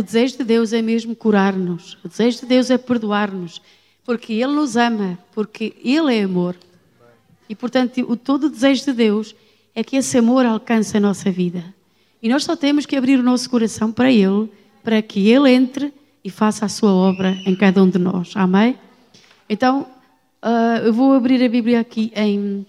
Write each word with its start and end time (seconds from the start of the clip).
O 0.00 0.02
desejo 0.02 0.38
de 0.38 0.44
Deus 0.44 0.72
é 0.72 0.80
mesmo 0.80 1.14
curar-nos. 1.14 1.98
O 2.02 2.08
desejo 2.08 2.40
de 2.40 2.46
Deus 2.46 2.70
é 2.70 2.78
perdoar-nos. 2.78 3.60
Porque 4.02 4.32
Ele 4.32 4.54
nos 4.54 4.74
ama, 4.74 5.18
porque 5.34 5.74
Ele 5.84 6.16
é 6.16 6.22
amor. 6.22 6.56
E 7.46 7.54
portanto, 7.54 8.00
o 8.08 8.16
todo 8.16 8.44
o 8.44 8.48
desejo 8.48 8.82
de 8.86 8.94
Deus 8.94 9.36
é 9.74 9.84
que 9.84 9.96
esse 9.96 10.16
amor 10.16 10.46
alcance 10.46 10.96
a 10.96 11.00
nossa 11.00 11.30
vida. 11.30 11.62
E 12.22 12.30
nós 12.30 12.44
só 12.44 12.56
temos 12.56 12.86
que 12.86 12.96
abrir 12.96 13.20
o 13.20 13.22
nosso 13.22 13.50
coração 13.50 13.92
para 13.92 14.10
Ele, 14.10 14.50
para 14.82 15.02
que 15.02 15.28
Ele 15.28 15.50
entre 15.50 15.92
e 16.24 16.30
faça 16.30 16.64
a 16.64 16.68
sua 16.70 16.94
obra 16.94 17.36
em 17.44 17.54
cada 17.54 17.82
um 17.82 17.90
de 17.90 17.98
nós. 17.98 18.32
Amém? 18.34 18.78
Então, 19.50 19.82
uh, 20.42 20.78
eu 20.82 20.94
vou 20.94 21.12
abrir 21.12 21.44
a 21.44 21.48
Bíblia 21.50 21.78
aqui 21.78 22.10
em, 22.16 22.64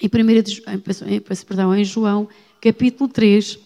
em, 0.00 0.08
primeira, 0.08 0.48
em, 0.68 1.20
perdão, 1.44 1.74
em 1.74 1.84
João, 1.84 2.28
capítulo 2.60 3.08
3. 3.08 3.58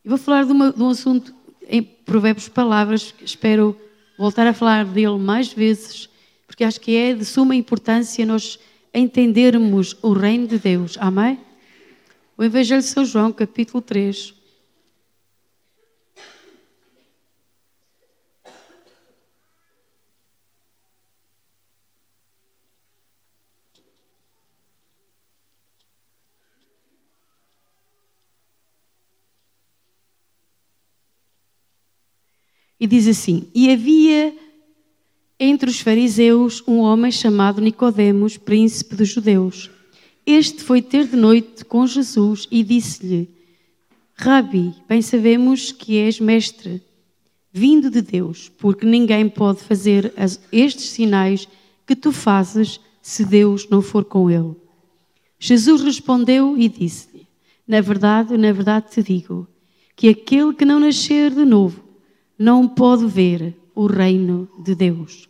vou 0.11 0.17
falar 0.17 0.43
de, 0.43 0.51
uma, 0.51 0.73
de 0.73 0.83
um 0.83 0.89
assunto 0.89 1.33
em 1.69 1.81
Provérbios 1.81 2.49
Palavras, 2.49 3.15
espero 3.23 3.77
voltar 4.17 4.45
a 4.45 4.53
falar 4.53 4.83
dele 4.83 5.17
mais 5.17 5.53
vezes, 5.53 6.09
porque 6.45 6.65
acho 6.65 6.81
que 6.81 6.97
é 6.97 7.13
de 7.13 7.23
suma 7.23 7.55
importância 7.55 8.25
nós 8.25 8.59
entendermos 8.93 9.95
o 10.01 10.11
reino 10.11 10.47
de 10.47 10.59
Deus. 10.59 10.97
Amém? 10.99 11.39
O 12.37 12.43
Evangelho 12.43 12.81
de 12.81 12.87
São 12.87 13.05
João, 13.05 13.31
capítulo 13.31 13.81
3. 13.81 14.33
E 32.81 32.87
diz 32.87 33.07
assim: 33.07 33.47
E 33.53 33.71
havia 33.71 34.35
entre 35.39 35.69
os 35.69 35.79
fariseus 35.79 36.63
um 36.67 36.79
homem 36.79 37.11
chamado 37.11 37.61
Nicodemos, 37.61 38.37
príncipe 38.37 38.95
dos 38.95 39.09
judeus. 39.09 39.69
Este 40.25 40.63
foi 40.63 40.81
ter 40.81 41.05
de 41.05 41.15
noite 41.15 41.63
com 41.63 41.85
Jesus 41.85 42.47
e 42.49 42.63
disse-lhe: 42.63 43.29
Rabi, 44.15 44.73
bem 44.89 44.99
sabemos 44.99 45.71
que 45.71 45.99
és 45.99 46.19
mestre, 46.19 46.81
vindo 47.53 47.87
de 47.91 48.01
Deus, 48.01 48.49
porque 48.57 48.83
ninguém 48.83 49.29
pode 49.29 49.59
fazer 49.59 50.11
estes 50.51 50.89
sinais 50.89 51.47
que 51.85 51.95
tu 51.95 52.11
fazes 52.11 52.79
se 52.99 53.23
Deus 53.23 53.69
não 53.69 53.83
for 53.83 54.05
com 54.05 54.27
ele. 54.27 54.55
Jesus 55.37 55.83
respondeu 55.83 56.57
e 56.57 56.67
disse-lhe: 56.67 57.27
Na 57.67 57.79
verdade, 57.79 58.35
na 58.39 58.51
verdade 58.51 58.89
te 58.89 59.03
digo, 59.03 59.47
que 59.95 60.09
aquele 60.09 60.55
que 60.55 60.65
não 60.65 60.79
nascer 60.79 61.29
de 61.29 61.45
novo 61.45 61.90
não 62.41 62.67
pode 62.67 63.05
ver 63.05 63.55
o 63.75 63.85
reino 63.85 64.49
de 64.63 64.73
Deus. 64.73 65.29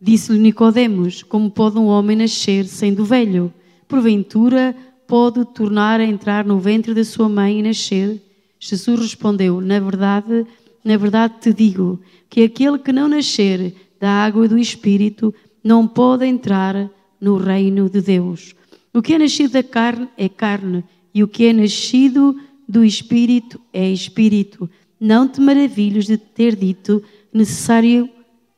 Disse-lhe 0.00 0.38
Nicodemos: 0.38 1.24
Como 1.24 1.50
pode 1.50 1.76
um 1.76 1.86
homem 1.86 2.16
nascer 2.16 2.66
sendo 2.66 3.04
velho? 3.04 3.52
Porventura 3.88 4.76
pode 5.08 5.44
tornar 5.46 5.98
a 5.98 6.04
entrar 6.04 6.44
no 6.44 6.60
ventre 6.60 6.94
da 6.94 7.02
sua 7.02 7.28
mãe 7.28 7.58
e 7.58 7.62
nascer? 7.64 8.22
Jesus 8.60 9.00
respondeu: 9.00 9.60
Na 9.60 9.80
verdade, 9.80 10.46
na 10.84 10.96
verdade 10.96 11.34
te 11.40 11.52
digo 11.52 12.00
que 12.28 12.44
aquele 12.44 12.78
que 12.78 12.92
não 12.92 13.08
nascer 13.08 13.74
da 13.98 14.08
água 14.08 14.44
e 14.44 14.48
do 14.48 14.56
espírito 14.56 15.34
não 15.64 15.84
pode 15.84 16.24
entrar 16.24 16.88
no 17.20 17.36
reino 17.38 17.90
de 17.90 18.00
Deus. 18.00 18.54
O 18.94 19.02
que 19.02 19.14
é 19.14 19.18
nascido 19.18 19.50
da 19.50 19.64
carne 19.64 20.08
é 20.16 20.28
carne, 20.28 20.84
e 21.12 21.24
o 21.24 21.28
que 21.28 21.46
é 21.46 21.52
nascido 21.52 22.36
do 22.68 22.84
espírito 22.84 23.60
é 23.72 23.90
espírito. 23.90 24.70
Não 25.00 25.26
te 25.26 25.40
maravilhes 25.40 26.04
de 26.04 26.18
ter 26.18 26.54
dito: 26.54 27.02
necessário 27.32 28.10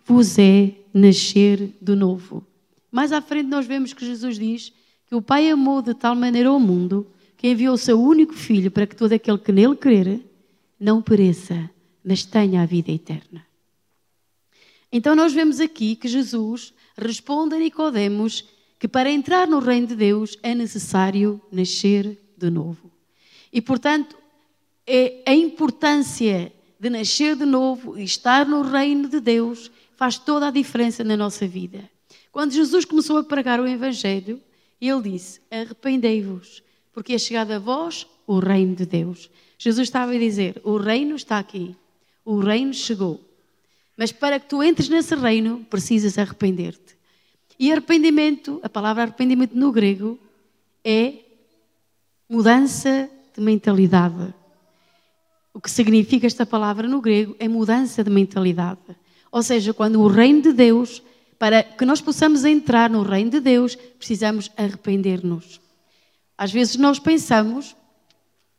vos 0.04 0.36
é 0.38 0.74
nascer 0.92 1.70
de 1.80 1.94
novo. 1.94 2.44
Mais 2.90 3.12
à 3.12 3.22
frente, 3.22 3.48
nós 3.48 3.64
vemos 3.64 3.92
que 3.92 4.04
Jesus 4.04 4.38
diz 4.38 4.72
que 5.06 5.14
o 5.14 5.22
Pai 5.22 5.48
amou 5.48 5.80
de 5.80 5.94
tal 5.94 6.16
maneira 6.16 6.52
o 6.52 6.58
mundo 6.58 7.06
que 7.36 7.48
enviou 7.48 7.74
o 7.74 7.78
seu 7.78 8.00
único 8.00 8.34
filho 8.34 8.70
para 8.70 8.86
que 8.86 8.96
todo 8.96 9.12
aquele 9.12 9.38
que 9.38 9.52
nele 9.52 9.76
crer 9.76 10.20
não 10.78 11.00
pereça, 11.00 11.70
mas 12.04 12.24
tenha 12.24 12.62
a 12.62 12.66
vida 12.66 12.90
eterna. 12.90 13.46
Então 14.92 15.16
nós 15.16 15.32
vemos 15.32 15.58
aqui 15.58 15.96
que 15.96 16.06
Jesus 16.06 16.74
responde 16.96 17.54
a 17.54 17.58
Nicodemos 17.58 18.44
que 18.78 18.86
para 18.86 19.10
entrar 19.10 19.46
no 19.46 19.58
reino 19.58 19.86
de 19.86 19.96
Deus 19.96 20.36
é 20.42 20.54
necessário 20.54 21.40
nascer 21.50 22.18
de 22.36 22.50
novo. 22.50 22.90
E 23.52 23.60
portanto, 23.60 24.16
é 24.86 25.22
a 25.26 25.34
importância 25.34 26.52
de 26.78 26.90
nascer 26.90 27.36
de 27.36 27.44
novo 27.44 27.98
e 27.98 28.02
estar 28.02 28.46
no 28.46 28.62
reino 28.62 29.08
de 29.08 29.20
Deus 29.20 29.70
faz 29.96 30.18
toda 30.18 30.48
a 30.48 30.50
diferença 30.50 31.04
na 31.04 31.16
nossa 31.16 31.46
vida. 31.46 31.88
Quando 32.32 32.52
Jesus 32.52 32.84
começou 32.84 33.18
a 33.18 33.24
pregar 33.24 33.60
o 33.60 33.68
Evangelho, 33.68 34.40
ele 34.80 35.02
disse: 35.02 35.40
Arrependei-vos, 35.50 36.62
porque 36.92 37.14
é 37.14 37.18
chegado 37.18 37.52
a 37.52 37.58
vós 37.58 38.06
o 38.26 38.38
reino 38.38 38.74
de 38.74 38.86
Deus. 38.86 39.30
Jesus 39.58 39.86
estava 39.86 40.12
a 40.12 40.18
dizer: 40.18 40.60
O 40.64 40.76
reino 40.76 41.14
está 41.14 41.38
aqui, 41.38 41.76
o 42.24 42.40
reino 42.40 42.74
chegou. 42.74 43.20
Mas 43.96 44.10
para 44.10 44.40
que 44.40 44.48
tu 44.48 44.62
entres 44.62 44.88
nesse 44.88 45.14
reino, 45.14 45.64
precisas 45.70 46.18
arrepender-te. 46.18 46.96
E 47.58 47.70
arrependimento, 47.70 48.58
a 48.62 48.68
palavra 48.68 49.04
arrependimento 49.04 49.54
no 49.54 49.70
grego, 49.70 50.18
é 50.84 51.14
mudança 52.28 53.08
de 53.36 53.40
mentalidade. 53.40 54.34
O 55.54 55.60
que 55.60 55.70
significa 55.70 56.26
esta 56.26 56.46
palavra 56.46 56.88
no 56.88 57.00
grego 57.00 57.36
é 57.38 57.46
mudança 57.46 58.02
de 58.02 58.10
mentalidade. 58.10 58.80
Ou 59.30 59.42
seja, 59.42 59.74
quando 59.74 60.00
o 60.00 60.08
reino 60.08 60.42
de 60.42 60.52
Deus, 60.52 61.02
para 61.38 61.62
que 61.62 61.84
nós 61.84 62.00
possamos 62.00 62.44
entrar 62.44 62.88
no 62.88 63.02
reino 63.02 63.30
de 63.30 63.40
Deus, 63.40 63.76
precisamos 63.76 64.50
arrepender-nos. 64.56 65.60
Às 66.38 66.50
vezes 66.50 66.76
nós 66.76 66.98
pensamos, 66.98 67.76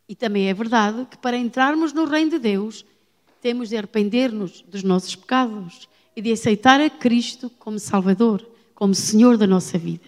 e 0.08 0.16
também 0.16 0.50
é 0.50 0.54
verdade, 0.54 1.08
que 1.10 1.18
para 1.18 1.38
entrarmos 1.38 1.94
no 1.94 2.06
reino 2.06 2.32
de 2.32 2.40
Deus, 2.40 2.86
temos 3.42 3.70
de 3.70 3.78
arrepender-nos 3.78 4.62
dos 4.62 4.84
nossos 4.84 5.16
pecados 5.16 5.90
e 6.16 6.22
de 6.22 6.32
aceitar 6.32 6.80
a 6.80 6.90
Cristo 6.90 7.50
como 7.58 7.80
Salvador, 7.80 8.48
como 8.76 8.94
Senhor 8.94 9.36
da 9.38 9.48
nossa 9.48 9.78
vida. 9.78 10.06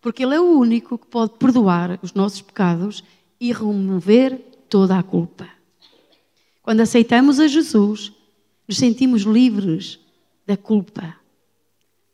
Porque 0.00 0.22
Ele 0.22 0.36
é 0.36 0.40
o 0.40 0.58
único 0.58 0.96
que 0.96 1.06
pode 1.06 1.32
perdoar 1.32 1.98
os 2.00 2.14
nossos 2.14 2.40
pecados 2.40 3.02
e 3.40 3.52
remover 3.52 4.38
toda 4.68 4.98
a 4.98 5.02
culpa. 5.02 5.57
Quando 6.68 6.82
aceitamos 6.82 7.40
a 7.40 7.48
Jesus, 7.48 8.12
nos 8.68 8.76
sentimos 8.76 9.22
livres 9.22 9.98
da 10.46 10.54
culpa, 10.54 11.16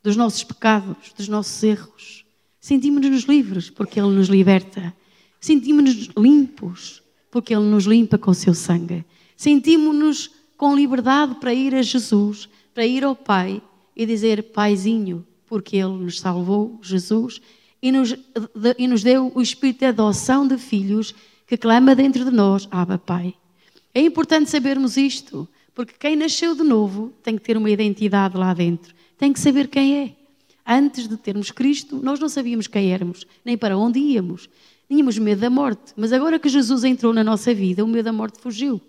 dos 0.01 0.15
nossos 0.15 0.45
pecados, 0.45 1.13
dos 1.17 1.27
nossos 1.27 1.61
erros. 1.65 2.25
Sentimos-nos 2.61 3.25
livres 3.25 3.69
porque 3.69 3.99
Ele 3.99 4.15
nos 4.15 4.29
liberta. 4.29 4.95
Sentimos-nos 5.41 6.09
limpos 6.17 7.03
porque 7.33 7.53
Ele 7.53 7.65
nos 7.65 7.85
limpa 7.85 8.17
com 8.17 8.31
o 8.31 8.35
seu 8.35 8.55
sangue. 8.55 9.05
Sentimos-nos 9.37 10.31
com 10.57 10.77
liberdade 10.77 11.35
para 11.41 11.53
ir 11.53 11.75
a 11.75 11.83
Jesus, 11.83 12.49
para 12.73 12.87
ir 12.87 13.03
ao 13.03 13.17
Pai 13.17 13.61
e 13.97 14.07
dizer 14.07 14.41
Paizinho, 14.53 15.27
porque 15.49 15.79
Ele 15.79 15.95
nos 15.95 16.21
salvou, 16.21 16.79
Jesus, 16.81 17.41
e 17.83 17.91
nos, 17.91 18.15
e 18.79 18.87
nos 18.87 19.03
deu 19.03 19.33
o 19.35 19.43
espírito 19.43 19.81
de 19.81 19.87
adoção 19.87 20.47
de 20.47 20.59
filhos 20.59 21.13
que 21.45 21.57
clama 21.57 21.97
dentro 21.97 22.25
de 22.25 22.31
nós, 22.31 22.69
Abba 22.71 22.99
Pai. 22.99 23.35
É 23.95 24.01
importante 24.01 24.51
sabermos 24.51 24.97
isto, 24.97 25.47
porque 25.73 25.95
quem 25.99 26.17
nasceu 26.17 26.55
de 26.55 26.65
novo 26.65 27.13
tem 27.23 27.37
que 27.37 27.43
ter 27.43 27.57
uma 27.57 27.71
identidade 27.71 28.37
lá 28.37 28.53
dentro, 28.53 28.93
tem 29.17 29.33
que 29.33 29.39
saber 29.39 29.69
quem 29.69 29.99
é. 29.99 30.17
Antes 30.67 31.07
de 31.07 31.17
termos 31.17 31.51
Cristo, 31.51 32.01
nós 32.03 32.19
não 32.19 32.29
sabíamos 32.29 32.67
quem 32.67 32.93
éramos, 32.93 33.25
nem 33.45 33.57
para 33.57 33.77
onde 33.77 34.01
íamos. 34.01 34.49
Tínhamos 34.89 35.17
medo 35.19 35.41
da 35.41 35.51
morte, 35.51 35.93
mas 35.97 36.13
agora 36.13 36.39
que 36.39 36.49
Jesus 36.49 36.85
entrou 36.85 37.13
na 37.13 37.23
nossa 37.23 37.55
vida, 37.55 37.85
o 37.85 37.87
medo 37.87 38.07
da 38.07 38.13
morte 38.13 38.41
fugiu. 38.41 38.81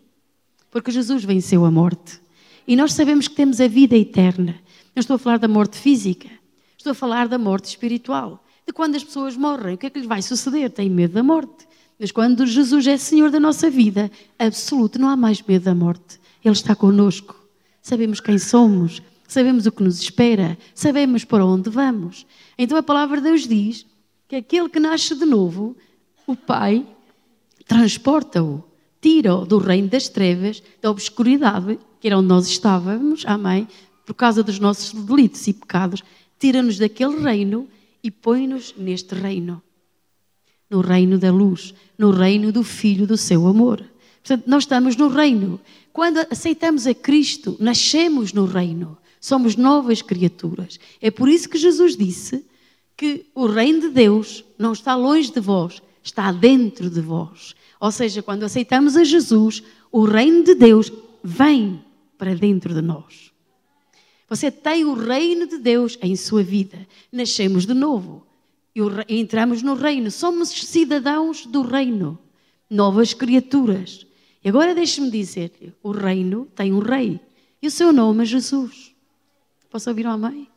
Porque 0.72 0.92
Jesus 0.92 1.24
venceu 1.24 1.66
a 1.66 1.72
morte. 1.72 2.20
E 2.68 2.76
nós 2.76 2.94
sabemos 2.94 3.28
que 3.28 3.36
temos 3.36 3.62
a 3.62 3.68
vida 3.68 3.96
eterna. 3.96 4.60
Não 4.96 5.02
estou 5.02 5.16
a 5.16 5.20
falar 5.20 5.38
da 5.38 5.48
morte 5.48 5.78
física, 5.78 6.30
estou 6.78 6.92
a 6.92 6.96
falar 6.96 7.28
da 7.28 7.38
morte 7.38 7.66
espiritual. 7.66 8.44
De 8.66 8.74
quando 8.74 8.96
as 8.96 9.04
pessoas 9.04 9.38
morrem, 9.38 9.76
o 9.76 9.78
que 9.78 9.86
é 9.86 9.90
que 9.90 10.00
lhes 10.00 10.08
vai 10.08 10.22
suceder? 10.22 10.72
Têm 10.72 10.90
medo 10.90 11.14
da 11.14 11.22
morte. 11.22 11.68
Mas 12.00 12.12
quando 12.12 12.46
Jesus 12.46 12.86
é 12.88 12.98
Senhor 12.98 13.32
da 13.32 13.40
nossa 13.40 13.70
vida, 13.70 14.12
absoluto, 14.38 15.00
não 15.00 15.08
há 15.08 15.16
mais 15.16 15.42
medo 15.42 15.64
da 15.64 15.74
morte. 15.76 16.20
Ele 16.44 16.54
está 16.54 16.76
conosco. 16.76 17.36
Sabemos 17.82 18.20
quem 18.20 18.38
somos, 18.38 19.02
sabemos 19.28 19.66
o 19.66 19.72
que 19.72 19.84
nos 19.84 20.02
espera, 20.02 20.58
sabemos 20.74 21.24
para 21.24 21.46
onde 21.46 21.70
vamos. 21.70 22.26
Então 22.58 22.78
a 22.78 22.84
palavra 22.84 23.18
de 23.18 23.30
Deus 23.30 23.48
diz 23.48 23.86
que 24.28 24.36
aquele 24.36 24.70
que 24.70 24.80
nasce 24.80 25.16
de 25.16 25.26
novo, 25.26 25.76
o 26.28 26.36
Pai 26.36 26.86
transporta-o, 27.68 28.64
tira-o 29.00 29.46
do 29.46 29.58
reino 29.58 29.88
das 29.88 30.10
trevas, 30.10 30.62
da 30.82 30.92
obscuridade, 30.92 31.80
que 32.00 32.08
era 32.08 32.18
onde 32.18 32.28
nós 32.28 32.48
estávamos, 32.48 33.24
amém, 33.26 33.68
por 34.06 34.16
causa 34.16 34.44
dos 34.44 34.60
nossos 34.60 34.92
delitos 34.92 35.48
e 35.48 35.54
pecados, 35.54 36.04
tira-nos 36.38 36.78
daquele 36.78 37.22
reino 37.22 37.68
e 38.04 38.12
põe-nos 38.12 38.76
neste 38.78 39.16
reino 39.16 39.62
no 40.76 40.82
reino 40.82 41.18
da 41.18 41.32
luz, 41.32 41.74
no 41.98 42.12
reino 42.12 42.52
do 42.52 42.62
Filho 42.62 43.08
do 43.08 43.16
seu 43.16 43.48
amor. 43.48 43.82
Portanto, 44.22 44.44
nós 44.46 44.64
estamos 44.64 44.98
no 44.98 45.08
reino. 45.08 45.58
Quando 45.94 46.18
aceitamos 46.30 46.86
a 46.86 46.94
Cristo, 46.94 47.56
nascemos 47.62 48.34
no 48.34 48.46
reino. 48.46 48.98
Somos 49.22 49.56
novas 49.56 50.02
criaturas. 50.02 50.78
É 51.02 51.10
por 51.10 51.30
isso 51.30 51.48
que 51.48 51.58
Jesus 51.58 51.96
disse 51.96 52.46
que 52.98 53.26
o 53.34 53.46
reino 53.46 53.80
de 53.80 53.90
Deus 53.90 54.44
não 54.60 54.74
está 54.74 54.96
longe 54.96 55.32
de 55.32 55.40
vós, 55.40 55.82
está 56.04 56.30
dentro 56.34 56.90
de 56.90 57.00
vós. 57.00 57.56
Ou 57.80 57.92
seja, 57.92 58.22
quando 58.22 58.44
aceitamos 58.44 58.98
a 58.98 59.06
Jesus, 59.06 59.64
o 59.90 60.04
reino 60.04 60.44
de 60.44 60.56
Deus 60.56 60.92
vem 61.24 61.82
para 62.18 62.36
dentro 62.36 62.74
de 62.74 62.82
nós. 62.82 63.32
Você 64.28 64.52
tem 64.52 64.84
o 64.84 64.94
reino 64.94 65.48
de 65.48 65.58
Deus 65.58 65.98
em 66.02 66.18
sua 66.18 66.44
vida. 66.44 66.86
Nascemos 67.14 67.66
de 67.66 67.74
novo 67.74 68.25
e 68.76 69.20
entramos 69.20 69.62
no 69.62 69.74
reino. 69.74 70.12
Somos 70.12 70.50
cidadãos 70.50 71.46
do 71.46 71.62
reino, 71.62 72.20
novas 72.70 73.14
criaturas. 73.14 74.06
E 74.44 74.50
agora 74.50 74.76
deixe-me 74.76 75.10
dizer-lhe: 75.10 75.74
o 75.82 75.92
reino 75.92 76.48
tem 76.54 76.74
um 76.74 76.80
rei 76.80 77.20
e 77.62 77.68
o 77.68 77.72
seu 77.72 77.94
nome 77.94 78.24
é 78.24 78.26
Jesus. 78.26 78.94
Posso 79.70 79.90
ouvir 79.90 80.06
uma 80.06 80.18
mãe? 80.18 80.48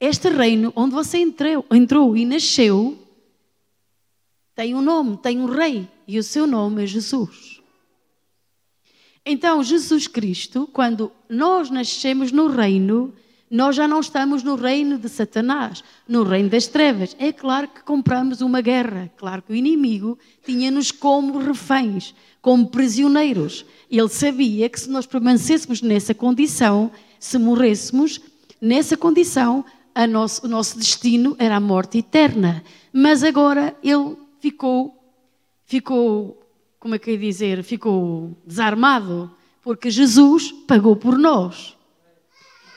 Este 0.00 0.28
reino 0.28 0.72
onde 0.74 0.94
você 0.94 1.18
entrou, 1.18 1.66
entrou 1.70 2.16
e 2.16 2.24
nasceu 2.24 2.98
tem 4.58 4.74
um 4.74 4.82
nome, 4.82 5.16
tem 5.18 5.40
um 5.40 5.46
rei 5.46 5.88
e 6.04 6.18
o 6.18 6.22
seu 6.24 6.44
nome 6.44 6.82
é 6.82 6.86
Jesus. 6.86 7.62
Então, 9.24 9.62
Jesus 9.62 10.08
Cristo, 10.08 10.68
quando 10.72 11.12
nós 11.28 11.70
nascemos 11.70 12.32
no 12.32 12.48
reino, 12.48 13.14
nós 13.50 13.76
já 13.76 13.88
não 13.88 14.00
estamos 14.00 14.42
no 14.42 14.54
reino 14.54 14.98
de 14.98 15.08
Satanás, 15.08 15.82
no 16.06 16.22
reino 16.22 16.48
das 16.48 16.66
trevas. 16.66 17.16
É 17.18 17.32
claro 17.32 17.68
que 17.68 17.82
compramos 17.82 18.40
uma 18.40 18.60
guerra, 18.60 19.10
claro 19.16 19.42
que 19.42 19.52
o 19.52 19.56
inimigo 19.56 20.18
tinha-nos 20.44 20.90
como 20.92 21.38
reféns, 21.38 22.14
como 22.42 22.68
prisioneiros. 22.68 23.64
Ele 23.90 24.08
sabia 24.08 24.68
que 24.68 24.78
se 24.78 24.90
nós 24.90 25.06
permanecêssemos 25.06 25.80
nessa 25.80 26.12
condição, 26.14 26.90
se 27.18 27.38
morrêssemos 27.38 28.20
nessa 28.60 28.96
condição, 28.96 29.64
nosso, 30.06 30.46
o 30.46 30.48
nosso 30.48 30.78
destino 30.78 31.34
era 31.38 31.56
a 31.56 31.60
morte 31.60 31.98
eterna. 31.98 32.62
Mas 32.92 33.22
agora 33.22 33.76
ele 33.82 34.16
ficou, 34.40 34.94
ficou, 35.64 36.40
como 36.78 36.94
é 36.94 36.98
que 36.98 37.10
eu 37.10 37.14
ia 37.14 37.20
dizer, 37.20 37.62
ficou 37.64 38.36
desarmado, 38.46 39.30
porque 39.62 39.90
Jesus 39.90 40.52
pagou 40.66 40.94
por 40.94 41.18
nós. 41.18 41.77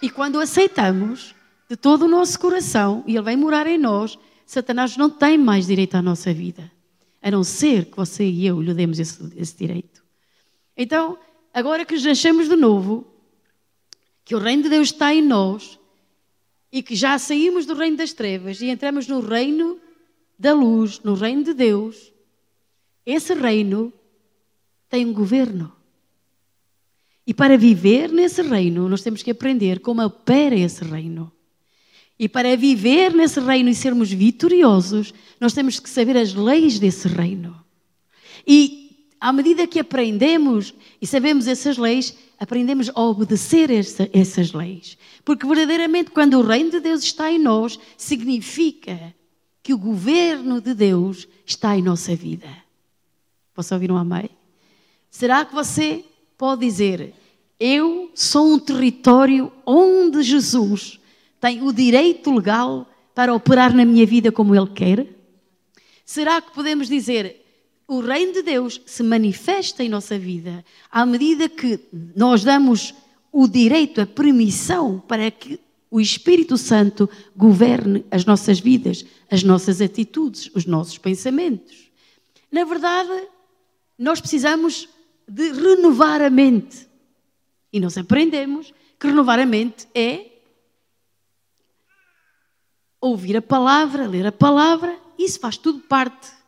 E 0.02 0.10
quando 0.10 0.40
aceitamos 0.40 1.36
de 1.70 1.76
todo 1.78 2.06
o 2.06 2.08
nosso 2.08 2.40
coração 2.40 3.04
e 3.06 3.16
ele 3.16 3.24
vem 3.24 3.38
morar 3.38 3.68
em 3.68 3.78
nós, 3.78 4.18
Satanás 4.46 4.98
não 4.98 5.10
tem 5.10 5.38
mais 5.38 5.68
direito 5.68 5.96
à 5.96 6.02
nossa 6.02 6.34
vida, 6.34 6.70
a 7.22 7.32
não 7.32 7.44
ser 7.44 7.86
que 7.86 7.96
você 7.96 8.26
e 8.26 8.46
eu 8.46 8.62
lhe 8.62 8.74
demos 8.74 9.00
esse, 9.00 9.32
esse 9.38 9.56
direito. 9.56 10.04
Então, 10.76 11.18
agora 11.54 11.86
que 11.86 11.98
nascemos 12.00 12.50
de 12.50 12.56
novo, 12.56 13.06
que 14.26 14.36
o 14.36 14.40
reino 14.40 14.64
de 14.64 14.70
Deus 14.70 14.90
está 14.90 15.14
em 15.14 15.22
nós 15.22 15.80
e 16.72 16.82
que 16.82 16.96
já 16.96 17.18
saímos 17.20 17.66
do 17.66 17.76
reino 17.76 17.98
das 17.98 18.14
trevas 18.14 18.60
e 18.60 18.70
entramos 18.70 19.08
no 19.08 19.20
reino 19.20 19.80
da 20.38 20.54
luz, 20.54 21.00
no 21.02 21.14
reino 21.14 21.44
de 21.44 21.54
Deus, 21.54 22.12
esse 23.06 23.34
reino 23.34 23.94
tem 24.90 25.06
um 25.06 25.14
governo. 25.14 25.72
E 27.26 27.34
para 27.34 27.58
viver 27.58 28.12
nesse 28.12 28.42
reino, 28.42 28.90
nós 28.90 29.02
temos 29.02 29.22
que 29.22 29.32
aprender 29.32 29.80
como 29.80 30.04
opera 30.04 30.56
esse 30.56 30.84
reino. 30.84 31.32
E 32.18 32.30
para 32.30 32.56
viver 32.56 33.14
nesse 33.14 33.40
reino 33.40 33.70
e 33.70 33.76
sermos 33.76 34.12
vitoriosos, 34.12 35.14
nós 35.40 35.54
temos 35.54 35.80
que 35.80 35.90
saber 35.90 36.18
as 36.18 36.34
leis 36.34 36.78
desse 36.78 37.08
reino. 37.08 37.64
E 38.46 38.82
à 39.20 39.32
medida 39.32 39.68
que 39.68 39.80
aprendemos 39.80 40.74
e 41.02 41.06
sabemos 41.06 41.48
essas 41.48 41.78
leis, 41.78 42.18
aprendemos 42.40 42.90
a 42.90 43.02
obedecer 43.02 43.70
essa, 43.70 44.10
essas 44.14 44.52
leis. 44.52 44.98
Porque 45.24 45.46
verdadeiramente, 45.46 46.10
quando 46.12 46.40
o 46.40 46.46
reino 46.46 46.72
de 46.72 46.80
Deus 46.80 47.04
está 47.04 47.32
em 47.32 47.38
nós, 47.38 47.80
significa 47.98 49.14
que 49.62 49.74
o 49.74 49.78
governo 49.78 50.60
de 50.60 50.74
Deus 50.74 51.28
está 51.46 51.78
em 51.78 51.84
nossa 51.84 52.16
vida. 52.16 52.50
Posso 53.54 53.74
ouvir 53.74 53.92
um 53.92 53.98
amém? 53.98 54.30
Será 55.10 55.46
que 55.46 55.54
você 55.54 56.04
pode 56.42 56.66
dizer: 56.66 57.14
Eu 57.60 58.10
sou 58.16 58.56
um 58.56 58.58
território 58.58 59.52
onde 59.64 60.24
Jesus 60.24 61.00
tem 61.40 61.62
o 61.62 61.72
direito 61.72 62.34
legal 62.34 62.90
para 63.14 63.32
operar 63.32 63.76
na 63.76 63.86
minha 63.86 64.08
vida 64.08 64.32
como 64.32 64.56
Ele 64.56 64.72
quer? 64.74 65.06
Será 66.04 66.42
que 66.42 66.52
podemos 66.52 66.90
dizer: 66.90 67.46
o 67.88 68.00
reino 68.00 68.34
de 68.34 68.42
Deus 68.42 68.82
se 68.88 69.04
manifesta 69.04 69.84
em 69.84 69.90
nossa 69.90 70.18
vida 70.18 70.66
à 70.90 71.06
medida 71.06 71.48
que 71.48 71.80
nós 72.16 72.44
damos 72.44 72.92
o 73.32 73.48
direito, 73.48 74.02
a 74.02 74.08
permissão 74.08 75.00
para 75.08 75.30
que 75.30 75.60
o 75.92 76.02
Espírito 76.02 76.58
Santo 76.58 77.08
governe 77.36 78.04
as 78.10 78.26
nossas 78.26 78.60
vidas, 78.60 79.06
as 79.30 79.44
nossas 79.44 79.80
atitudes, 79.80 80.50
os 80.56 80.66
nossos 80.66 80.98
pensamentos. 80.98 81.92
Na 82.52 82.64
verdade, 82.64 83.28
nós 83.96 84.20
precisamos 84.20 84.90
de 85.32 85.52
renovar 85.52 86.22
a 86.22 86.30
mente. 86.30 86.88
E 87.72 87.80
nós 87.80 87.98
aprendemos 87.98 88.74
que 89.00 89.08
renovar 89.08 89.40
a 89.40 89.46
mente 89.46 89.88
é 89.96 90.28
ouvir 93.00 93.38
a 93.38 93.42
palavra, 93.42 94.08
ler 94.08 94.28
a 94.28 94.32
palavra, 94.32 94.96
isso 95.18 95.40
faz 95.40 95.58
tudo 95.58 95.80
parte 95.80 96.42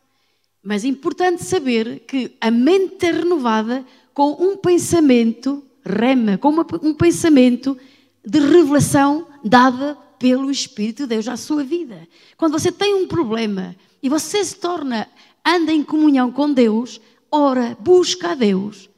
mas 0.64 0.82
é 0.82 0.88
importante 0.88 1.44
saber 1.44 2.00
que 2.08 2.32
a 2.40 2.50
mente 2.50 3.04
é 3.04 3.12
renovada 3.12 3.84
com 4.14 4.30
um 4.32 4.56
pensamento 4.56 5.62
rema, 5.84 6.38
com 6.38 6.48
um 6.82 6.94
pensamento 6.94 7.76
de 8.24 8.38
revelação 8.38 9.26
dada 9.44 9.94
pelo 10.18 10.50
Espírito 10.50 11.02
de 11.02 11.08
Deus 11.08 11.28
à 11.28 11.36
sua 11.36 11.62
vida. 11.62 12.08
Quando 12.38 12.52
você 12.52 12.72
tem 12.72 12.94
um 12.94 13.06
problema 13.06 13.76
e 14.02 14.08
você 14.08 14.42
se 14.42 14.56
torna, 14.56 15.06
anda 15.44 15.70
em 15.70 15.84
comunhão 15.84 16.32
com 16.32 16.50
Deus, 16.50 16.98
ora, 17.34 17.76
busca 17.80 18.30
a 18.30 18.34
Deus, 18.34 18.88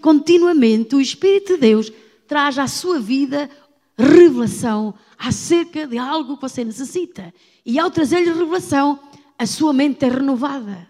continuamente 0.00 0.96
o 0.96 1.00
Espírito 1.00 1.54
de 1.54 1.60
Deus 1.60 1.92
traz 2.26 2.58
à 2.58 2.66
sua 2.66 2.98
vida 2.98 3.50
revelação 3.96 4.94
acerca 5.18 5.86
de 5.86 5.98
algo 5.98 6.36
que 6.36 6.42
você 6.42 6.64
necessita. 6.64 7.34
E 7.66 7.78
ao 7.78 7.90
trazer-lhe 7.90 8.32
revelação, 8.32 8.98
a 9.36 9.46
sua 9.46 9.72
mente 9.72 10.04
é 10.04 10.08
renovada. 10.08 10.88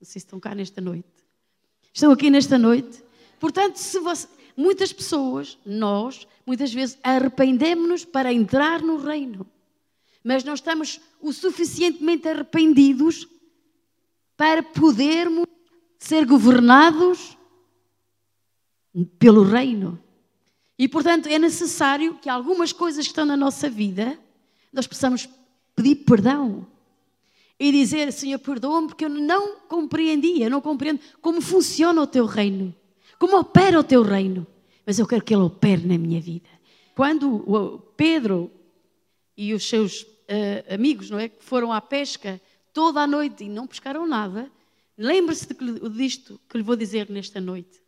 Não 0.00 0.06
sei 0.06 0.12
se 0.12 0.18
estão 0.18 0.40
cá 0.40 0.54
nesta 0.54 0.80
noite. 0.80 1.08
Estão 1.92 2.10
aqui 2.10 2.30
nesta 2.30 2.58
noite. 2.58 3.02
Portanto, 3.38 3.76
se 3.76 3.98
você, 4.00 4.26
muitas 4.56 4.92
pessoas, 4.92 5.58
nós, 5.64 6.26
muitas 6.46 6.72
vezes 6.72 6.98
arrependemos-nos 7.02 8.04
para 8.04 8.32
entrar 8.32 8.82
no 8.82 8.96
reino. 8.96 9.46
Mas 10.22 10.42
não 10.42 10.54
estamos 10.54 11.00
o 11.20 11.32
suficientemente 11.32 12.26
arrependidos 12.26 13.28
para 14.36 14.62
podermos 14.62 15.46
ser 15.98 16.26
governados 16.26 17.36
pelo 19.18 19.42
reino. 19.42 19.98
E, 20.78 20.88
portanto, 20.88 21.28
é 21.28 21.38
necessário 21.38 22.14
que 22.20 22.28
algumas 22.28 22.72
coisas 22.72 23.04
que 23.04 23.12
estão 23.12 23.24
na 23.24 23.36
nossa 23.36 23.68
vida, 23.68 24.18
nós 24.72 24.86
possamos 24.86 25.28
pedir 25.74 25.96
perdão 25.96 26.66
e 27.58 27.70
dizer: 27.70 28.12
Senhor, 28.12 28.38
perdoa-me 28.38 28.88
porque 28.88 29.04
eu 29.04 29.08
não 29.08 29.60
compreendia, 29.68 30.50
não 30.50 30.60
compreendo 30.60 31.00
como 31.20 31.40
funciona 31.40 32.02
o 32.02 32.06
teu 32.06 32.26
reino, 32.26 32.74
como 33.18 33.38
opera 33.38 33.78
o 33.78 33.84
teu 33.84 34.02
reino, 34.02 34.46
mas 34.84 34.98
eu 34.98 35.06
quero 35.06 35.24
que 35.24 35.34
ele 35.34 35.42
opere 35.42 35.86
na 35.86 35.96
minha 35.96 36.20
vida. 36.20 36.48
Quando 36.94 37.82
Pedro 37.96 38.50
e 39.36 39.52
os 39.54 39.68
seus 39.68 40.02
uh, 40.02 40.74
amigos, 40.74 41.10
não 41.10 41.18
é, 41.18 41.30
foram 41.40 41.72
à 41.72 41.80
pesca 41.80 42.40
toda 42.72 43.00
a 43.00 43.06
noite 43.06 43.44
e 43.44 43.48
não 43.48 43.66
pescaram 43.66 44.06
nada, 44.06 44.50
lembre-se 44.96 45.46
disto 45.90 46.40
que 46.48 46.56
lhe 46.56 46.64
vou 46.64 46.76
dizer 46.76 47.10
nesta 47.10 47.40
noite. 47.40 47.82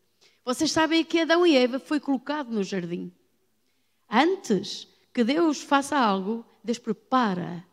Vocês 0.45 0.71
sabem 0.71 1.05
que 1.05 1.21
Adão 1.21 1.47
e 1.47 1.57
Eva 1.57 1.79
foi 1.79 2.01
colocado 2.01 2.51
no 2.51 2.63
jardim. 2.63 3.13
Antes 4.09 4.89
que 5.13 5.25
Deus 5.25 5.61
faça 5.61 5.99
algo, 5.99 6.45
Deus 6.63 6.79
prepara 6.79 7.65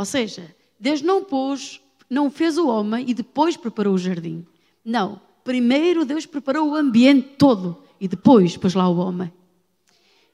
ou 0.00 0.06
seja, 0.06 0.56
Deus 0.78 1.02
não 1.02 1.22
pôs, 1.22 1.78
não 2.08 2.30
fez 2.30 2.56
o 2.56 2.66
homem 2.68 3.04
e 3.06 3.12
depois 3.12 3.54
preparou 3.54 3.92
o 3.92 3.98
jardim. 3.98 4.46
Não. 4.82 5.20
Primeiro 5.44 6.06
Deus 6.06 6.24
preparou 6.24 6.70
o 6.70 6.74
ambiente 6.74 7.34
todo 7.36 7.82
e 8.00 8.08
depois 8.08 8.56
pôs 8.56 8.72
lá 8.72 8.88
o 8.88 8.96
homem. 8.96 9.30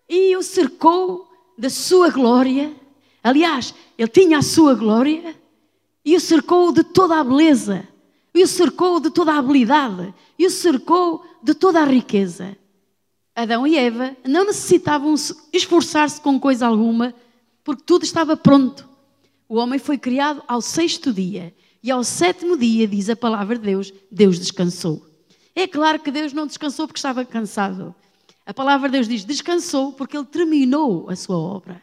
E 0.09 0.37
o 0.37 0.43
cercou 0.45 1.29
da 1.59 1.69
sua 1.69 2.11
glória. 2.11 2.73
Aliás, 3.25 3.75
ele 3.99 4.07
tinha 4.07 4.39
a 4.39 4.43
sua 4.43 4.73
glória 4.75 5.35
e 6.07 6.15
o 6.15 6.21
cercou 6.21 6.71
de 6.71 6.85
toda 6.85 7.19
a 7.19 7.25
beleza, 7.25 7.87
e 8.33 8.41
o 8.45 8.47
cercou 8.47 9.01
de 9.01 9.11
toda 9.11 9.33
a 9.33 9.39
habilidade, 9.39 10.15
e 10.39 10.47
o 10.47 10.51
cercou 10.51 11.25
de 11.43 11.53
toda 11.53 11.81
a 11.81 11.85
riqueza. 11.85 12.57
Adão 13.35 13.67
e 13.67 13.77
Eva 13.77 14.17
não 14.25 14.45
necessitavam 14.45 15.13
esforçar-se 15.53 16.21
com 16.21 16.39
coisa 16.39 16.69
alguma, 16.69 17.13
porque 17.65 17.83
tudo 17.85 18.05
estava 18.05 18.37
pronto 18.37 18.89
O 19.49 19.57
homem 19.57 19.79
foi 19.79 19.99
criado 19.99 20.43
ao 20.47 20.61
sexto 20.61 21.13
dia. 21.13 21.53
E 21.83 21.91
ao 21.91 22.03
sétimo 22.03 22.57
dia, 22.57 22.87
diz 22.87 23.11
a 23.11 23.17
palavra 23.17 23.57
de 23.57 23.65
Deus, 23.65 23.93
Deus 24.11 24.39
descansou. 24.39 25.05
É 25.55 25.67
claro 25.67 26.01
que 26.01 26.11
Deus 26.11 26.33
não 26.33 26.47
descansou 26.47 26.87
porque 26.87 26.99
estava 26.99 27.25
cansado. 27.25 27.95
A 28.45 28.55
palavra 28.55 28.89
de 28.89 28.93
Deus 28.93 29.09
diz: 29.09 29.25
descansou 29.25 29.93
porque 29.93 30.17
ele 30.17 30.25
terminou 30.25 31.09
a 31.11 31.17
sua 31.17 31.37
obra. 31.37 31.81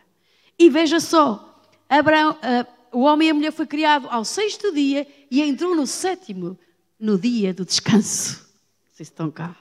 E 0.58 0.70
veja 0.70 1.00
só, 1.00 1.62
Abraão, 1.90 2.32
uh, 2.32 2.73
o 2.94 3.02
homem 3.02 3.28
e 3.28 3.32
a 3.32 3.34
mulher 3.34 3.52
foi 3.52 3.66
criado 3.66 4.08
ao 4.10 4.24
sexto 4.24 4.72
dia 4.72 5.08
e 5.30 5.42
entrou 5.42 5.76
no 5.76 5.88
sétimo, 5.88 6.58
no 7.00 7.18
dia 7.18 7.54
do 7.54 7.66
descanso. 7.66 8.48
Vocês 8.92 9.10
estão 9.10 9.32
cá. 9.32 9.58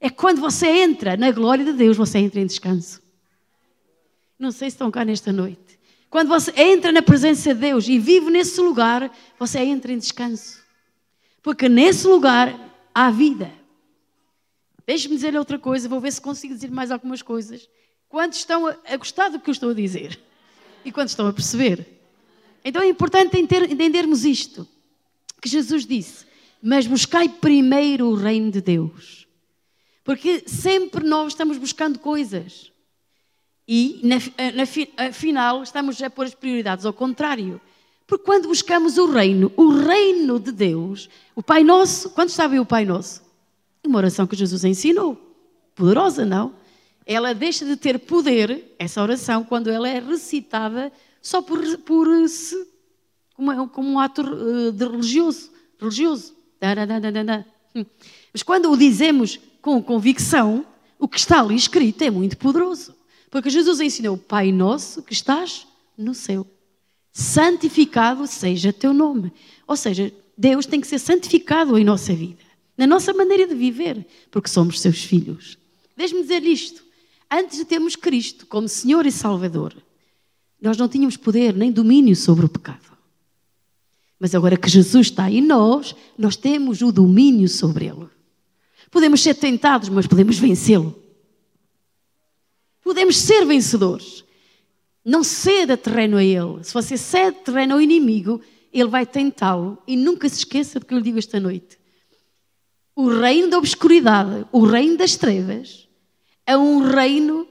É 0.00 0.08
quando 0.08 0.40
você 0.40 0.66
entra 0.66 1.16
na 1.16 1.30
glória 1.30 1.64
de 1.64 1.72
Deus, 1.72 1.96
você 1.96 2.18
entra 2.18 2.40
em 2.40 2.46
descanso. 2.46 3.02
Não 4.38 4.50
sei 4.50 4.70
se 4.70 4.74
estão 4.74 4.90
cá 4.90 5.04
nesta 5.04 5.32
noite. 5.32 5.78
Quando 6.08 6.28
você 6.28 6.52
entra 6.56 6.90
na 6.90 7.02
presença 7.02 7.54
de 7.54 7.60
Deus 7.60 7.86
e 7.86 7.98
vive 7.98 8.30
nesse 8.30 8.60
lugar, 8.60 9.14
você 9.38 9.58
entra 9.60 9.92
em 9.92 9.98
descanso. 9.98 10.62
Porque 11.42 11.68
nesse 11.68 12.06
lugar 12.06 12.58
há 12.94 13.10
vida. 13.10 13.52
Deixe-me 14.86 15.14
dizer 15.14 15.36
outra 15.36 15.58
coisa, 15.58 15.88
vou 15.88 16.00
ver 16.00 16.12
se 16.12 16.20
consigo 16.20 16.54
dizer 16.54 16.70
mais 16.70 16.90
algumas 16.90 17.20
coisas. 17.20 17.68
Quantos 18.08 18.38
estão 18.38 18.66
a 18.66 18.96
gostar 18.96 19.28
do 19.28 19.40
que 19.40 19.50
eu 19.50 19.52
estou 19.52 19.70
a 19.70 19.74
dizer? 19.74 20.18
E 20.84 20.92
quantos 20.92 21.12
estão 21.12 21.26
a 21.26 21.32
perceber? 21.32 21.93
Então 22.64 22.82
é 22.82 22.88
importante 22.88 23.38
entendermos 23.38 24.24
isto. 24.24 24.66
Que 25.40 25.48
Jesus 25.48 25.84
disse: 25.84 26.24
Mas 26.62 26.86
buscai 26.86 27.28
primeiro 27.28 28.06
o 28.06 28.14
reino 28.14 28.50
de 28.50 28.62
Deus. 28.62 29.28
Porque 30.02 30.44
sempre 30.46 31.04
nós 31.04 31.32
estamos 31.32 31.58
buscando 31.58 31.98
coisas. 31.98 32.72
E, 33.66 34.00
na, 34.02 34.16
na, 34.52 35.06
afinal, 35.08 35.62
estamos 35.62 36.00
a 36.02 36.10
pôr 36.10 36.26
as 36.26 36.34
prioridades 36.34 36.84
ao 36.84 36.92
contrário. 36.92 37.60
Porque 38.06 38.24
quando 38.24 38.48
buscamos 38.48 38.98
o 38.98 39.06
reino, 39.06 39.50
o 39.56 39.68
reino 39.70 40.38
de 40.38 40.52
Deus, 40.52 41.08
o 41.34 41.42
Pai 41.42 41.64
Nosso, 41.64 42.10
quando 42.10 42.28
sabem 42.28 42.60
o 42.60 42.66
Pai 42.66 42.84
Nosso? 42.84 43.22
Uma 43.86 43.98
oração 43.98 44.26
que 44.26 44.36
Jesus 44.36 44.64
ensinou. 44.64 45.18
Poderosa, 45.74 46.26
não? 46.26 46.54
Ela 47.06 47.34
deixa 47.34 47.64
de 47.64 47.76
ter 47.76 47.98
poder, 47.98 48.74
essa 48.78 49.02
oração, 49.02 49.42
quando 49.44 49.70
ela 49.70 49.88
é 49.88 49.98
recitada 49.98 50.92
só 51.24 51.40
por, 51.40 51.58
por 51.78 52.28
se, 52.28 52.54
como, 53.34 53.68
como 53.70 53.88
um 53.88 53.98
ato 53.98 54.20
eh, 54.20 54.72
de 54.72 54.84
religioso. 54.84 55.50
religioso. 55.80 56.34
Hum. 57.74 57.84
Mas 58.32 58.42
quando 58.42 58.70
o 58.70 58.76
dizemos 58.76 59.40
com 59.62 59.82
convicção, 59.82 60.66
o 60.98 61.08
que 61.08 61.18
está 61.18 61.40
ali 61.40 61.56
escrito 61.56 62.02
é 62.02 62.10
muito 62.10 62.36
poderoso. 62.36 62.94
Porque 63.30 63.48
Jesus 63.48 63.80
ensinou, 63.80 64.18
Pai 64.18 64.52
nosso 64.52 65.02
que 65.02 65.14
estás 65.14 65.66
no 65.96 66.14
céu. 66.14 66.46
Santificado 67.10 68.26
seja 68.26 68.70
teu 68.72 68.92
nome. 68.92 69.32
Ou 69.66 69.76
seja, 69.76 70.12
Deus 70.36 70.66
tem 70.66 70.80
que 70.80 70.86
ser 70.86 70.98
santificado 70.98 71.78
em 71.78 71.84
nossa 71.84 72.12
vida, 72.12 72.42
na 72.76 72.86
nossa 72.86 73.14
maneira 73.14 73.46
de 73.46 73.54
viver, 73.54 74.06
porque 74.30 74.48
somos 74.48 74.78
seus 74.78 75.02
filhos. 75.02 75.56
Deixe-me 75.96 76.20
dizer 76.20 76.44
isto. 76.44 76.84
Antes 77.30 77.56
de 77.56 77.64
termos 77.64 77.96
Cristo 77.96 78.46
como 78.46 78.68
Senhor 78.68 79.06
e 79.06 79.12
Salvador, 79.12 79.74
nós 80.64 80.78
não 80.78 80.88
tínhamos 80.88 81.18
poder 81.18 81.54
nem 81.54 81.70
domínio 81.70 82.16
sobre 82.16 82.46
o 82.46 82.48
pecado. 82.48 82.96
Mas 84.18 84.34
agora 84.34 84.56
que 84.56 84.66
Jesus 84.66 85.08
está 85.08 85.30
em 85.30 85.42
nós, 85.42 85.94
nós 86.16 86.36
temos 86.36 86.80
o 86.80 86.90
domínio 86.90 87.46
sobre 87.50 87.84
ele. 87.84 88.08
Podemos 88.90 89.22
ser 89.22 89.34
tentados, 89.34 89.90
mas 89.90 90.06
podemos 90.06 90.38
vencê-lo. 90.38 90.98
Podemos 92.82 93.18
ser 93.18 93.44
vencedores. 93.44 94.24
Não 95.04 95.22
ceda 95.22 95.76
terreno 95.76 96.16
a 96.16 96.24
ele. 96.24 96.64
Se 96.64 96.72
você 96.72 96.96
cede 96.96 97.40
terreno 97.44 97.74
ao 97.74 97.80
inimigo, 97.80 98.40
ele 98.72 98.88
vai 98.88 99.04
tentá-lo. 99.04 99.76
E 99.86 99.96
nunca 99.96 100.26
se 100.30 100.38
esqueça 100.38 100.80
do 100.80 100.86
que 100.86 100.94
eu 100.94 100.98
lhe 100.98 101.04
digo 101.04 101.18
esta 101.18 101.38
noite. 101.38 101.78
O 102.96 103.08
reino 103.08 103.50
da 103.50 103.58
obscuridade, 103.58 104.46
o 104.50 104.64
reino 104.64 104.96
das 104.96 105.14
trevas, 105.16 105.86
é 106.46 106.56
um 106.56 106.78
reino 106.78 107.46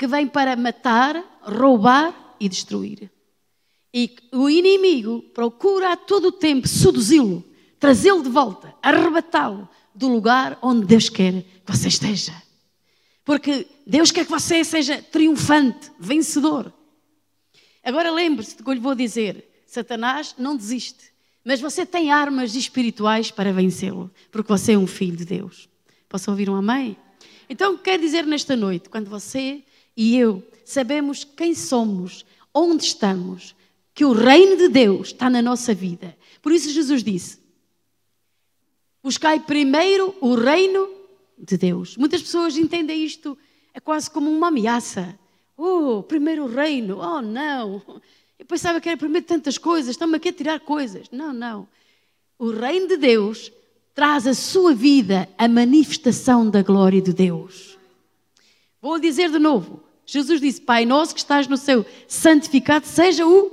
que 0.00 0.06
vem 0.06 0.26
para 0.26 0.56
matar, 0.56 1.22
roubar 1.42 2.34
e 2.40 2.48
destruir. 2.48 3.10
E 3.92 4.16
o 4.32 4.48
inimigo 4.48 5.20
procura 5.34 5.92
a 5.92 5.96
todo 5.96 6.28
o 6.28 6.32
tempo 6.32 6.66
seduzi-lo, 6.66 7.44
trazê-lo 7.78 8.22
de 8.22 8.30
volta, 8.30 8.74
arrebatá-lo 8.80 9.68
do 9.94 10.08
lugar 10.08 10.58
onde 10.62 10.86
Deus 10.86 11.10
quer 11.10 11.42
que 11.42 11.70
você 11.70 11.88
esteja. 11.88 12.32
Porque 13.26 13.66
Deus 13.86 14.10
quer 14.10 14.24
que 14.24 14.30
você 14.30 14.64
seja 14.64 15.02
triunfante, 15.02 15.92
vencedor. 15.98 16.72
Agora 17.84 18.10
lembre-se 18.10 18.56
do 18.56 18.64
que 18.64 18.70
eu 18.70 18.74
lhe 18.74 18.80
vou 18.80 18.94
dizer: 18.94 19.62
Satanás 19.66 20.34
não 20.38 20.56
desiste, 20.56 21.12
mas 21.44 21.60
você 21.60 21.84
tem 21.84 22.10
armas 22.10 22.54
espirituais 22.54 23.30
para 23.30 23.52
vencê-lo, 23.52 24.10
porque 24.32 24.48
você 24.48 24.72
é 24.72 24.78
um 24.78 24.86
filho 24.86 25.18
de 25.18 25.26
Deus. 25.26 25.68
Posso 26.08 26.30
ouvir 26.30 26.48
um 26.48 26.56
amém? 26.56 26.96
Então, 27.50 27.76
quer 27.76 27.98
dizer 27.98 28.24
nesta 28.24 28.56
noite, 28.56 28.88
quando 28.88 29.10
você 29.10 29.62
e 29.96 30.16
eu 30.16 30.42
sabemos 30.64 31.24
quem 31.24 31.54
somos, 31.54 32.24
onde 32.54 32.84
estamos, 32.84 33.54
que 33.94 34.04
o 34.04 34.12
reino 34.12 34.56
de 34.56 34.68
Deus 34.68 35.08
está 35.08 35.28
na 35.28 35.42
nossa 35.42 35.74
vida. 35.74 36.16
Por 36.40 36.52
isso, 36.52 36.70
Jesus 36.70 37.02
disse: 37.02 37.38
Buscai 39.02 39.40
primeiro 39.40 40.14
o 40.20 40.34
reino 40.34 40.88
de 41.38 41.56
Deus. 41.56 41.96
Muitas 41.96 42.22
pessoas 42.22 42.56
entendem 42.56 43.04
isto 43.04 43.36
é 43.72 43.80
quase 43.80 44.10
como 44.10 44.30
uma 44.30 44.48
ameaça. 44.48 45.18
Oh, 45.56 46.02
primeiro 46.02 46.44
o 46.44 46.48
reino. 46.48 46.98
Oh, 46.98 47.20
não. 47.20 47.82
Eu 48.38 48.46
pensava 48.46 48.80
que 48.80 48.88
era 48.88 48.96
primeiro 48.96 49.26
tantas 49.26 49.58
coisas, 49.58 49.90
estão-me 49.90 50.16
aqui 50.16 50.30
a 50.30 50.32
tirar 50.32 50.60
coisas. 50.60 51.08
Não, 51.10 51.32
não. 51.32 51.68
O 52.38 52.50
reino 52.50 52.88
de 52.88 52.96
Deus 52.96 53.52
traz 53.94 54.26
a 54.26 54.34
sua 54.34 54.74
vida 54.74 55.28
a 55.36 55.46
manifestação 55.46 56.48
da 56.48 56.62
glória 56.62 57.02
de 57.02 57.12
Deus. 57.12 57.78
Vou 58.80 58.98
dizer 58.98 59.30
de 59.30 59.38
novo. 59.38 59.82
Jesus 60.06 60.40
disse: 60.40 60.60
Pai 60.60 60.84
nosso 60.84 61.14
que 61.14 61.20
estás 61.20 61.46
no 61.46 61.56
céu, 61.56 61.84
santificado 62.08 62.86
seja 62.86 63.26
o. 63.26 63.52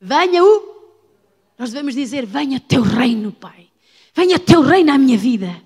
Venha 0.00 0.44
o. 0.44 0.78
Nós 1.58 1.70
devemos 1.70 1.94
dizer: 1.94 2.26
Venha 2.26 2.60
teu 2.60 2.82
reino, 2.82 3.32
Pai. 3.32 3.70
Venha 4.14 4.38
teu 4.38 4.60
reino 4.60 4.92
à 4.92 4.98
minha 4.98 5.16
vida. 5.16 5.62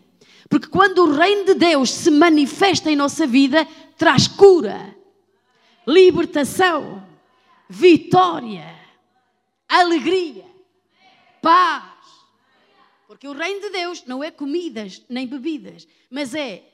Porque 0.49 0.69
quando 0.69 0.99
o 0.99 1.13
reino 1.13 1.47
de 1.47 1.55
Deus 1.55 1.91
se 1.91 2.11
manifesta 2.11 2.91
em 2.91 2.97
nossa 2.97 3.27
vida, 3.27 3.67
traz 3.97 4.29
cura, 4.29 4.95
libertação, 5.87 7.03
vitória, 7.69 8.79
alegria, 9.67 10.45
paz. 11.41 11.85
Porque 13.09 13.27
o 13.27 13.33
reino 13.33 13.63
de 13.63 13.71
Deus 13.71 14.05
não 14.07 14.23
é 14.23 14.31
comidas 14.31 15.03
nem 15.09 15.27
bebidas, 15.27 15.89
mas 16.11 16.35
é 16.35 16.72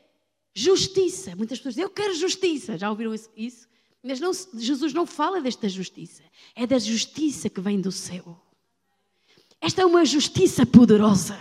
justiça. 0.55 1.35
Muitas 1.37 1.59
pessoas 1.59 1.75
dizem, 1.75 1.85
eu 1.85 1.91
quero 1.91 2.15
justiça. 2.15 2.77
Já 2.77 2.91
ouviram 2.91 3.15
isso? 3.37 3.69
Mas 4.03 4.21
não, 4.21 4.33
Jesus 4.55 4.93
não 4.93 5.07
fala 5.07 5.41
desta 5.41 5.69
justiça. 5.69 6.23
É 6.55 6.67
da 6.67 6.79
justiça 6.79 7.49
que 7.49 7.61
vem 7.61 7.81
do 7.81 7.93
céu. 7.93 8.41
Esta 9.61 9.83
é 9.83 9.87
uma 9.87 10.05
justiça 10.05 10.65
poderosa. 10.65 11.39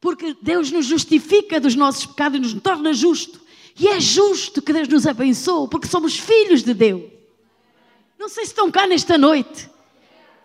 Porque 0.00 0.36
Deus 0.42 0.70
nos 0.70 0.86
justifica 0.86 1.60
dos 1.60 1.74
nossos 1.74 2.06
pecados 2.06 2.38
e 2.38 2.42
nos 2.42 2.62
torna 2.62 2.92
justo. 2.92 3.40
E 3.78 3.88
é 3.88 4.00
justo 4.00 4.62
que 4.62 4.72
Deus 4.72 4.88
nos 4.88 5.06
abençoe, 5.06 5.68
porque 5.68 5.86
somos 5.86 6.18
filhos 6.18 6.62
de 6.62 6.72
Deus. 6.72 7.10
Não 8.18 8.28
sei 8.28 8.44
se 8.44 8.52
estão 8.52 8.70
cá 8.70 8.86
nesta 8.86 9.18
noite. 9.18 9.70